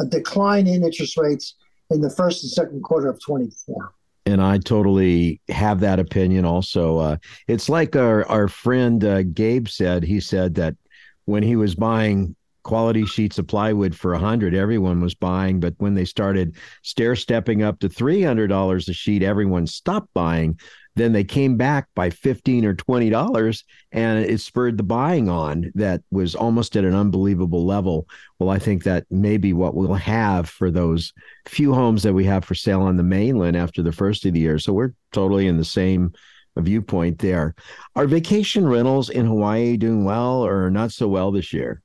a 0.00 0.06
decline 0.06 0.66
in 0.66 0.82
interest 0.82 1.16
rates 1.16 1.54
in 1.90 2.00
the 2.00 2.10
first 2.10 2.42
and 2.42 2.50
second 2.50 2.82
quarter 2.82 3.08
of 3.08 3.22
24 3.22 3.92
and 4.26 4.40
I 4.40 4.58
totally 4.58 5.40
have 5.48 5.80
that 5.80 5.98
opinion 5.98 6.44
also. 6.44 6.98
Uh, 6.98 7.16
it's 7.48 7.68
like 7.68 7.96
our, 7.96 8.24
our 8.28 8.48
friend 8.48 9.04
uh, 9.04 9.22
Gabe 9.22 9.68
said, 9.68 10.04
he 10.04 10.20
said 10.20 10.54
that 10.56 10.76
when 11.24 11.42
he 11.42 11.56
was 11.56 11.74
buying 11.74 12.36
quality 12.62 13.04
sheets 13.04 13.38
of 13.38 13.46
plywood 13.46 13.94
for 13.94 14.14
a 14.14 14.18
hundred 14.18 14.54
everyone 14.54 15.00
was 15.00 15.14
buying. 15.14 15.60
But 15.60 15.74
when 15.78 15.94
they 15.94 16.04
started 16.04 16.56
stair 16.82 17.16
stepping 17.16 17.62
up 17.62 17.80
to 17.80 17.88
$300 17.88 18.88
a 18.88 18.92
sheet 18.92 19.22
everyone 19.22 19.66
stopped 19.66 20.12
buying. 20.14 20.58
Then 20.94 21.12
they 21.12 21.24
came 21.24 21.56
back 21.56 21.88
by 21.94 22.10
15 22.10 22.66
or 22.66 22.74
20 22.74 23.08
dollars 23.08 23.64
and 23.92 24.24
it 24.24 24.40
spurred 24.40 24.76
the 24.76 24.82
buying 24.82 25.28
on 25.28 25.72
that 25.74 26.02
was 26.10 26.34
almost 26.34 26.76
at 26.76 26.84
an 26.84 26.94
unbelievable 26.94 27.64
level. 27.64 28.06
Well 28.38 28.50
i 28.50 28.58
think 28.58 28.84
that 28.84 29.06
may 29.10 29.38
be 29.38 29.52
what 29.52 29.74
we'll 29.74 29.94
have 29.94 30.48
for 30.48 30.70
those 30.70 31.12
few 31.46 31.72
homes 31.72 32.02
that 32.02 32.12
we 32.12 32.24
have 32.24 32.44
for 32.44 32.54
sale 32.54 32.82
on 32.82 32.96
the 32.96 33.02
mainland 33.02 33.56
after 33.56 33.82
the 33.82 33.92
first 33.92 34.26
of 34.26 34.34
the 34.34 34.40
year. 34.40 34.58
So 34.58 34.72
we're 34.72 34.92
totally 35.12 35.46
in 35.46 35.56
the 35.56 35.64
same 35.64 36.12
viewpoint 36.56 37.18
there. 37.18 37.54
Are 37.96 38.06
vacation 38.06 38.66
rentals 38.68 39.08
in 39.08 39.24
hawaii 39.26 39.78
doing 39.78 40.04
well 40.04 40.44
or 40.44 40.70
not 40.70 40.92
so 40.92 41.08
well 41.08 41.30
this 41.30 41.52
year 41.52 41.82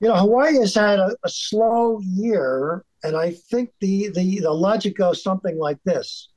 you 0.00 0.08
know, 0.08 0.16
Hawaii 0.16 0.58
has 0.58 0.74
had 0.74 0.98
a, 0.98 1.16
a 1.24 1.28
slow 1.28 2.00
year, 2.00 2.84
and 3.02 3.16
I 3.16 3.32
think 3.32 3.70
the, 3.80 4.10
the 4.10 4.40
the 4.40 4.52
logic 4.52 4.96
goes 4.96 5.22
something 5.22 5.58
like 5.58 5.82
this: 5.84 6.28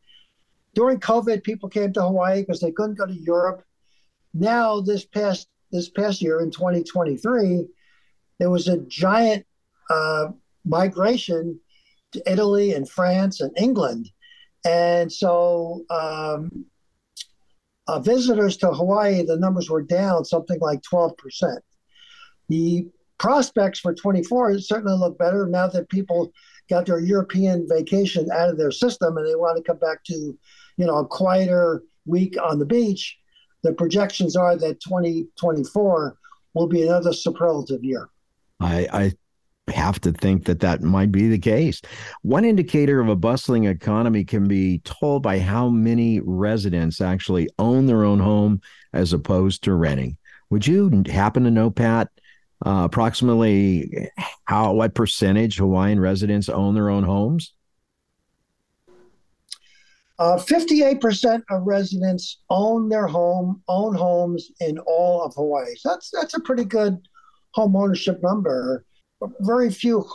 during 0.73 0.99
COVID, 0.99 1.43
people 1.43 1.69
came 1.69 1.93
to 1.93 2.01
Hawaii 2.01 2.41
because 2.41 2.59
they 2.59 2.71
couldn't 2.71 2.97
go 2.97 3.05
to 3.05 3.13
Europe. 3.13 3.63
Now, 4.33 4.81
this 4.81 5.05
past 5.05 5.47
this 5.71 5.89
past 5.89 6.21
year 6.21 6.41
in 6.41 6.51
2023, 6.51 7.65
there 8.39 8.49
was 8.49 8.67
a 8.67 8.77
giant 8.79 9.45
uh, 9.89 10.29
migration 10.65 11.59
to 12.13 12.31
Italy 12.31 12.73
and 12.73 12.89
France 12.89 13.41
and 13.41 13.57
England, 13.57 14.09
and 14.65 15.11
so 15.11 15.85
um, 15.91 16.65
uh, 17.87 17.99
visitors 17.99 18.57
to 18.57 18.71
Hawaii, 18.71 19.23
the 19.23 19.37
numbers 19.37 19.69
were 19.69 19.83
down 19.83 20.25
something 20.25 20.59
like 20.59 20.81
12 20.81 21.15
percent. 21.17 21.63
The 22.49 22.87
prospects 23.21 23.79
for 23.79 23.93
24 23.93 24.57
certainly 24.57 24.97
look 24.97 25.15
better 25.19 25.45
now 25.45 25.67
that 25.67 25.87
people 25.89 26.33
got 26.71 26.87
their 26.87 26.99
European 26.99 27.67
vacation 27.69 28.27
out 28.31 28.49
of 28.49 28.57
their 28.57 28.71
system 28.71 29.15
and 29.15 29.27
they 29.27 29.35
want 29.35 29.55
to 29.55 29.63
come 29.63 29.77
back 29.77 30.03
to, 30.03 30.35
you 30.77 30.85
know, 30.87 30.97
a 30.97 31.05
quieter 31.05 31.83
week 32.07 32.35
on 32.41 32.57
the 32.57 32.65
beach. 32.65 33.15
The 33.61 33.73
projections 33.73 34.35
are 34.35 34.57
that 34.57 34.81
2024 34.81 36.17
will 36.55 36.67
be 36.67 36.81
another 36.81 37.13
superlative 37.13 37.83
year. 37.83 38.09
I, 38.59 39.13
I 39.67 39.71
have 39.71 40.01
to 40.01 40.11
think 40.11 40.45
that 40.45 40.61
that 40.61 40.81
might 40.81 41.11
be 41.11 41.27
the 41.27 41.37
case. 41.37 41.79
One 42.23 42.43
indicator 42.43 42.99
of 43.01 43.07
a 43.07 43.15
bustling 43.15 43.65
economy 43.65 44.23
can 44.23 44.47
be 44.47 44.79
told 44.79 45.21
by 45.21 45.37
how 45.37 45.69
many 45.69 46.21
residents 46.21 46.99
actually 46.99 47.49
own 47.59 47.85
their 47.85 48.03
own 48.03 48.19
home 48.19 48.61
as 48.93 49.13
opposed 49.13 49.63
to 49.65 49.75
renting. 49.75 50.17
Would 50.49 50.65
you 50.65 51.03
happen 51.07 51.43
to 51.43 51.51
know, 51.51 51.69
Pat, 51.69 52.09
uh, 52.65 52.83
approximately 52.85 54.09
how 54.45 54.73
what 54.73 54.93
percentage 54.93 55.57
Hawaiian 55.57 55.99
residents 55.99 56.49
own 56.49 56.75
their 56.75 56.89
own 56.89 57.03
homes? 57.03 57.53
Uh, 60.19 60.37
58% 60.37 61.41
of 61.49 61.63
residents 61.65 62.41
own 62.51 62.89
their 62.89 63.07
home, 63.07 63.63
own 63.67 63.95
homes 63.95 64.51
in 64.59 64.77
all 64.79 65.23
of 65.23 65.33
Hawaii. 65.33 65.73
So 65.75 65.89
that's 65.89 66.11
that's 66.11 66.35
a 66.35 66.39
pretty 66.39 66.63
good 66.63 66.99
home 67.55 67.75
ownership 67.75 68.21
number. 68.21 68.85
Very 69.39 69.71
few 69.71 70.05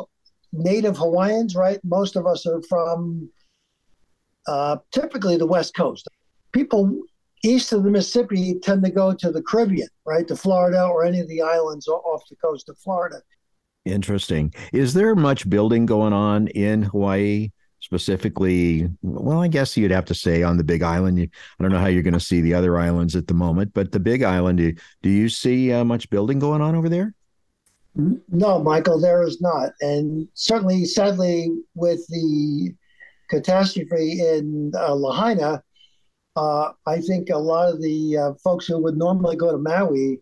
native 0.52 0.96
Hawaiians, 0.96 1.56
right? 1.56 1.80
Most 1.82 2.14
of 2.14 2.24
us 2.24 2.46
are 2.46 2.62
from 2.68 3.28
uh, 4.46 4.76
typically 4.92 5.36
the 5.36 5.46
West 5.46 5.74
Coast. 5.74 6.06
People 6.52 7.02
east 7.46 7.72
of 7.72 7.84
the 7.84 7.90
Mississippi 7.90 8.58
tend 8.60 8.84
to 8.84 8.90
go 8.90 9.14
to 9.14 9.30
the 9.30 9.42
Caribbean, 9.42 9.88
right, 10.04 10.26
to 10.28 10.36
Florida 10.36 10.84
or 10.84 11.04
any 11.04 11.20
of 11.20 11.28
the 11.28 11.42
islands 11.42 11.88
off 11.88 12.28
the 12.28 12.36
coast 12.36 12.68
of 12.68 12.76
Florida. 12.78 13.22
Interesting. 13.84 14.52
Is 14.72 14.94
there 14.94 15.14
much 15.14 15.48
building 15.48 15.86
going 15.86 16.12
on 16.12 16.48
in 16.48 16.82
Hawaii? 16.82 17.50
Specifically, 17.80 18.88
well, 19.02 19.40
I 19.40 19.46
guess 19.46 19.76
you'd 19.76 19.92
have 19.92 20.06
to 20.06 20.14
say 20.14 20.42
on 20.42 20.56
the 20.56 20.64
Big 20.64 20.82
Island. 20.82 21.20
I 21.20 21.62
don't 21.62 21.70
know 21.70 21.78
how 21.78 21.86
you're 21.86 22.02
going 22.02 22.14
to 22.14 22.20
see 22.20 22.40
the 22.40 22.54
other 22.54 22.78
islands 22.78 23.14
at 23.14 23.28
the 23.28 23.34
moment, 23.34 23.72
but 23.74 23.92
the 23.92 24.00
Big 24.00 24.24
Island, 24.24 24.58
do, 24.58 24.74
do 25.02 25.10
you 25.10 25.28
see 25.28 25.72
uh, 25.72 25.84
much 25.84 26.10
building 26.10 26.40
going 26.40 26.62
on 26.62 26.74
over 26.74 26.88
there? 26.88 27.14
No, 27.94 28.62
Michael, 28.62 29.00
there 29.00 29.22
is 29.22 29.40
not. 29.40 29.72
And 29.80 30.26
certainly, 30.34 30.84
sadly, 30.84 31.52
with 31.74 32.04
the 32.08 32.74
catastrophe 33.30 34.20
in 34.20 34.72
uh, 34.74 34.94
Lahaina, 34.94 35.62
uh, 36.36 36.72
I 36.86 37.00
think 37.00 37.30
a 37.30 37.38
lot 37.38 37.72
of 37.72 37.80
the 37.80 38.16
uh, 38.16 38.32
folks 38.44 38.66
who 38.66 38.78
would 38.82 38.96
normally 38.96 39.36
go 39.36 39.50
to 39.50 39.58
Maui 39.58 40.20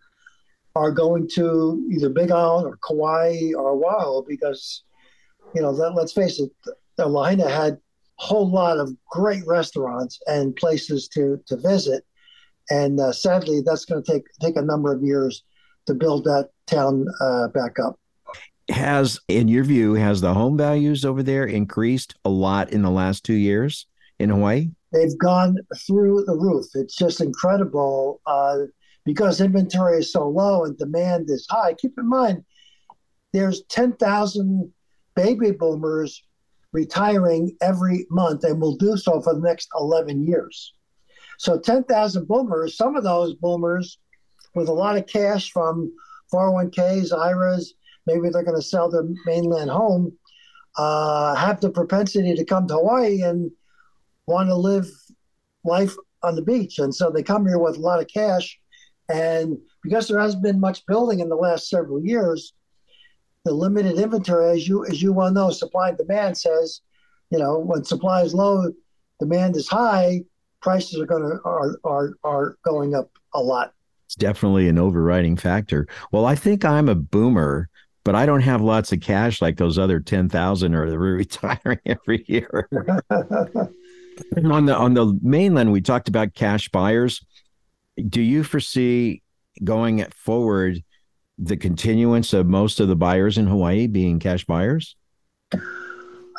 are 0.77 0.91
going 0.91 1.29
to 1.35 1.87
either 1.93 2.09
Big 2.09 2.31
Island 2.31 2.67
or 2.67 2.79
Kauai 2.87 3.53
or 3.57 3.73
Oahu 3.73 4.25
because, 4.27 4.85
you 5.55 5.63
know, 5.63 5.75
that, 5.77 5.95
let's 5.95 6.13
face 6.13 6.41
it, 6.41 6.51
Lahaina 6.99 7.49
had 7.49 7.75
a 7.75 7.79
whole 8.17 8.49
lot 8.51 8.79
of 8.79 8.95
great 9.11 9.45
restaurants 9.47 10.21
and 10.27 10.55
places 10.57 11.09
to, 11.09 11.41
to 11.47 11.57
visit. 11.57 12.05
And 12.71 12.99
uh, 12.99 13.13
sadly, 13.13 13.61
that's 13.65 13.85
going 13.85 14.03
to 14.03 14.13
take 14.13 14.25
take 14.41 14.57
a 14.57 14.63
number 14.63 14.93
of 14.93 15.03
years 15.03 15.45
to 15.87 15.95
build 15.95 16.25
that 16.25 16.49
town 16.67 17.07
uh, 17.21 17.49
back 17.49 17.79
up. 17.79 17.99
Has, 18.71 19.21
in 19.29 19.49
your 19.49 19.65
view, 19.65 19.95
has 19.95 20.23
the 20.23 20.33
home 20.33 20.57
values 20.57 21.05
over 21.05 21.23
there 21.23 21.45
increased 21.45 22.15
a 22.25 22.31
lot 22.31 22.73
in 22.73 22.81
the 22.81 22.91
last 22.91 23.23
two 23.23 23.35
years 23.35 23.87
in 24.19 24.31
Hawaii? 24.31 24.71
They've 24.95 25.19
gone 25.19 25.59
through 25.77 26.25
the 26.25 26.37
roof. 26.37 26.67
It's 26.75 26.95
just 26.95 27.21
incredible 27.21 28.21
uh, 28.27 28.59
because 29.05 29.41
inventory 29.41 29.99
is 29.99 30.13
so 30.13 30.29
low 30.29 30.65
and 30.65 30.79
demand 30.79 31.29
is 31.31 31.49
high. 31.51 31.75
Keep 31.75 31.99
in 31.99 32.09
mind, 32.09 32.45
there's 33.33 33.65
10,000 33.65 34.73
baby 35.17 35.51
boomers 35.51 36.23
retiring 36.73 37.57
every 37.61 38.07
month 38.09 38.45
and 38.45 38.61
will 38.61 38.77
do 38.77 38.97
so 38.97 39.21
for 39.21 39.35
the 39.35 39.41
next 39.41 39.69
11 39.77 40.25
years. 40.29 40.73
So 41.39 41.59
10,000 41.59 42.29
boomers, 42.29 42.77
some 42.77 42.95
of 42.95 43.03
those 43.03 43.35
boomers 43.35 43.99
with 44.55 44.69
a 44.69 44.73
lot 44.73 44.97
of 44.97 45.09
cash 45.09 45.51
from 45.51 45.93
401ks, 46.33 47.13
IRAs, 47.13 47.75
maybe 48.07 48.29
they're 48.29 48.45
going 48.45 48.57
to 48.57 48.63
sell 48.63 48.89
their 48.89 49.09
mainland 49.27 49.71
home, 49.71 50.17
uh, 50.77 51.35
have 51.35 51.61
the 51.61 51.71
propensity 51.71 52.37
to 52.37 52.45
come 52.45 52.69
to 52.69 52.75
Hawaii 52.75 53.23
and 53.23 53.51
want 54.27 54.49
to 54.49 54.55
live 54.55 54.87
life 55.65 55.95
on 56.23 56.37
the 56.37 56.43
beach. 56.43 56.79
And 56.79 56.95
so 56.95 57.11
they 57.11 57.23
come 57.23 57.47
here 57.47 57.59
with 57.59 57.77
a 57.77 57.81
lot 57.81 58.01
of 58.01 58.09
cash. 58.09 58.59
And 59.13 59.59
because 59.83 60.09
there 60.09 60.19
hasn't 60.19 60.43
been 60.43 60.61
much 60.61 60.87
building 60.87 61.21
in 61.21 61.29
the 61.29 61.37
last 61.37 61.69
several 61.69 62.03
years, 62.03 62.55
the 63.45 63.53
limited 63.53 63.99
inventory, 63.99 64.51
as 64.53 64.67
you 64.67 64.87
as 64.87 65.03
you 65.03 65.13
well 65.13 65.31
know, 65.31 65.51
supply 65.51 65.91
and 65.91 65.99
demand 65.99 66.39
says, 66.39 66.81
you 67.31 67.39
know, 67.39 67.59
when 67.59 67.85
supply 67.85 68.23
is 68.23 68.35
low, 68.35 68.73
demand 69.21 69.57
is 69.57 69.69
high, 69.69 70.23
prices 70.63 70.99
are 70.99 71.07
going 71.07 71.23
to 71.23 71.39
are 71.45 71.79
are 71.85 72.15
are 72.25 72.57
going 72.65 72.95
up 72.95 73.11
a 73.35 73.41
lot. 73.41 73.75
It's 74.07 74.15
definitely 74.15 74.69
an 74.69 74.79
overriding 74.79 75.37
factor. 75.37 75.87
Well, 76.11 76.25
I 76.25 76.35
think 76.35 76.65
I'm 76.65 76.89
a 76.89 76.95
boomer, 76.95 77.69
but 78.03 78.15
I 78.15 78.25
don't 78.25 78.41
have 78.41 78.63
lots 78.63 78.93
of 78.93 79.01
cash 79.01 79.43
like 79.43 79.59
those 79.59 79.79
other 79.79 80.01
ten 80.01 80.31
thousand 80.31 80.75
or 80.75 80.87
retiring 80.99 81.81
every 81.85 82.25
year. 82.27 82.69
on 84.45 84.67
the 84.67 84.77
on 84.77 84.95
the 84.95 85.19
mainland, 85.23 85.73
we 85.73 85.81
talked 85.81 86.09
about 86.09 86.35
cash 86.35 86.69
buyers. 86.69 87.25
Do 88.09 88.21
you 88.21 88.45
foresee 88.45 89.23
going 89.63 90.05
forward 90.15 90.83
the 91.39 91.57
continuance 91.57 92.33
of 92.33 92.47
most 92.47 92.81
of 92.81 92.89
the 92.89 92.97
buyers 92.97 93.39
in 93.39 93.47
Hawaii 93.47 93.87
being 93.87 94.19
cash 94.19 94.45
buyers? 94.45 94.97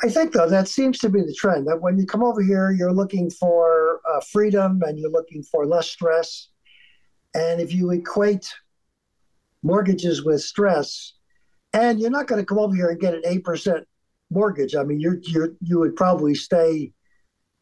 I 0.03 0.09
think 0.09 0.33
though 0.33 0.49
that 0.49 0.67
seems 0.67 0.99
to 0.99 1.09
be 1.09 1.21
the 1.21 1.33
trend. 1.33 1.67
That 1.67 1.81
when 1.81 1.97
you 1.97 2.05
come 2.05 2.23
over 2.23 2.41
here, 2.41 2.71
you're 2.71 2.93
looking 2.93 3.29
for 3.29 4.01
uh, 4.09 4.21
freedom 4.31 4.81
and 4.85 4.99
you're 4.99 5.11
looking 5.11 5.43
for 5.43 5.65
less 5.65 5.87
stress. 5.89 6.49
And 7.33 7.59
if 7.61 7.73
you 7.73 7.91
equate 7.91 8.53
mortgages 9.63 10.23
with 10.23 10.41
stress, 10.41 11.13
and 11.73 11.99
you're 11.99 12.09
not 12.09 12.27
going 12.27 12.39
to 12.39 12.45
come 12.45 12.59
over 12.59 12.73
here 12.73 12.89
and 12.89 12.99
get 12.99 13.13
an 13.13 13.21
eight 13.25 13.43
percent 13.43 13.85
mortgage. 14.29 14.75
I 14.75 14.83
mean, 14.83 14.99
you're 14.99 15.19
you 15.23 15.55
you 15.61 15.79
would 15.79 15.95
probably 15.95 16.35
stay 16.35 16.91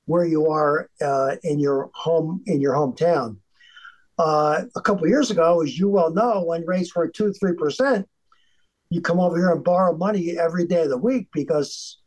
where 0.05 0.25
you 0.25 0.47
are 0.49 0.89
uh, 1.01 1.35
in 1.43 1.59
your 1.59 1.89
home 1.93 2.41
in 2.45 2.61
your 2.61 2.73
hometown. 2.73 3.37
Uh, 4.19 4.63
a 4.75 4.81
couple 4.81 5.07
years 5.07 5.31
ago, 5.31 5.61
as 5.61 5.77
you 5.77 5.89
well 5.89 6.11
know, 6.11 6.43
when 6.43 6.65
rates 6.65 6.95
were 6.95 7.07
two 7.07 7.33
three 7.33 7.53
percent, 7.53 8.07
you 8.89 9.01
come 9.01 9.19
over 9.19 9.37
here 9.37 9.51
and 9.51 9.63
borrow 9.63 9.95
money 9.95 10.37
every 10.37 10.65
day 10.67 10.83
of 10.83 10.89
the 10.89 10.97
week 10.97 11.27
because 11.33 11.97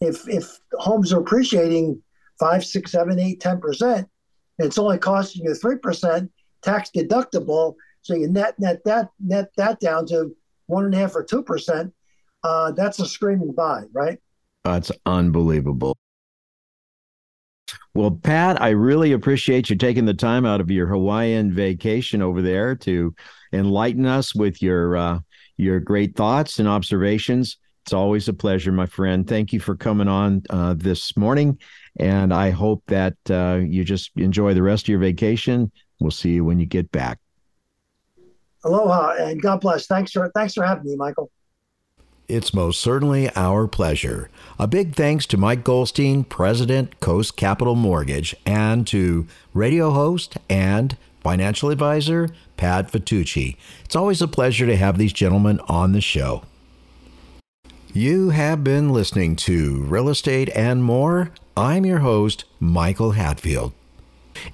if 0.00 0.28
if 0.28 0.58
homes 0.72 1.12
are 1.12 1.20
appreciating 1.20 2.02
five, 2.38 2.64
six, 2.64 2.92
seven, 2.92 3.18
eight, 3.18 3.40
ten 3.40 3.60
percent, 3.60 4.08
it's 4.58 4.78
only 4.78 4.98
costing 4.98 5.44
you 5.44 5.54
three 5.54 5.78
percent 5.78 6.30
tax 6.62 6.90
deductible. 6.94 7.74
So 8.02 8.14
you 8.14 8.28
net 8.28 8.58
net 8.58 8.80
that 8.84 9.10
net 9.20 9.50
that 9.56 9.80
down 9.80 10.06
to 10.06 10.34
one 10.66 10.84
and 10.84 10.94
a 10.94 10.98
half 10.98 11.14
or 11.14 11.22
two 11.22 11.42
percent. 11.42 11.92
Uh, 12.42 12.72
that's 12.72 12.98
a 12.98 13.06
screaming 13.06 13.52
buy, 13.52 13.84
right? 13.92 14.18
That's 14.64 14.90
unbelievable. 15.04 15.96
Well, 17.96 18.10
Pat, 18.10 18.60
I 18.60 18.68
really 18.70 19.12
appreciate 19.12 19.70
you 19.70 19.76
taking 19.76 20.04
the 20.04 20.12
time 20.12 20.44
out 20.44 20.60
of 20.60 20.70
your 20.70 20.86
Hawaiian 20.86 21.50
vacation 21.50 22.20
over 22.20 22.42
there 22.42 22.74
to 22.74 23.14
enlighten 23.54 24.04
us 24.04 24.34
with 24.34 24.60
your 24.60 24.98
uh, 24.98 25.20
your 25.56 25.80
great 25.80 26.14
thoughts 26.14 26.58
and 26.58 26.68
observations. 26.68 27.56
It's 27.86 27.94
always 27.94 28.28
a 28.28 28.34
pleasure, 28.34 28.70
my 28.70 28.84
friend. 28.84 29.26
Thank 29.26 29.54
you 29.54 29.60
for 29.60 29.74
coming 29.76 30.08
on 30.08 30.42
uh, 30.50 30.74
this 30.76 31.16
morning, 31.16 31.58
and 31.98 32.34
I 32.34 32.50
hope 32.50 32.82
that 32.88 33.16
uh, 33.30 33.60
you 33.64 33.82
just 33.82 34.10
enjoy 34.16 34.52
the 34.52 34.62
rest 34.62 34.84
of 34.84 34.88
your 34.88 34.98
vacation. 34.98 35.72
We'll 35.98 36.10
see 36.10 36.32
you 36.32 36.44
when 36.44 36.60
you 36.60 36.66
get 36.66 36.92
back. 36.92 37.18
Aloha 38.62 39.14
and 39.20 39.40
God 39.40 39.62
bless. 39.62 39.86
Thanks 39.86 40.12
for 40.12 40.30
thanks 40.34 40.52
for 40.52 40.66
having 40.66 40.84
me, 40.84 40.96
Michael. 40.96 41.30
It's 42.28 42.52
most 42.52 42.80
certainly 42.80 43.30
our 43.36 43.68
pleasure. 43.68 44.30
A 44.58 44.66
big 44.66 44.96
thanks 44.96 45.26
to 45.26 45.36
Mike 45.36 45.62
Goldstein, 45.62 46.24
President, 46.24 46.98
Coast 46.98 47.36
Capital 47.36 47.76
Mortgage, 47.76 48.34
and 48.44 48.84
to 48.88 49.28
radio 49.54 49.92
host 49.92 50.36
and 50.50 50.96
financial 51.22 51.70
advisor, 51.70 52.28
Pat 52.56 52.90
Vitucci. 52.90 53.56
It's 53.84 53.94
always 53.94 54.20
a 54.20 54.26
pleasure 54.28 54.66
to 54.66 54.76
have 54.76 54.98
these 54.98 55.12
gentlemen 55.12 55.60
on 55.68 55.92
the 55.92 56.00
show. 56.00 56.42
You 57.92 58.30
have 58.30 58.64
been 58.64 58.92
listening 58.92 59.36
to 59.36 59.82
Real 59.84 60.08
Estate 60.08 60.50
and 60.54 60.82
More. 60.82 61.30
I'm 61.56 61.86
your 61.86 62.00
host, 62.00 62.44
Michael 62.58 63.12
Hatfield. 63.12 63.72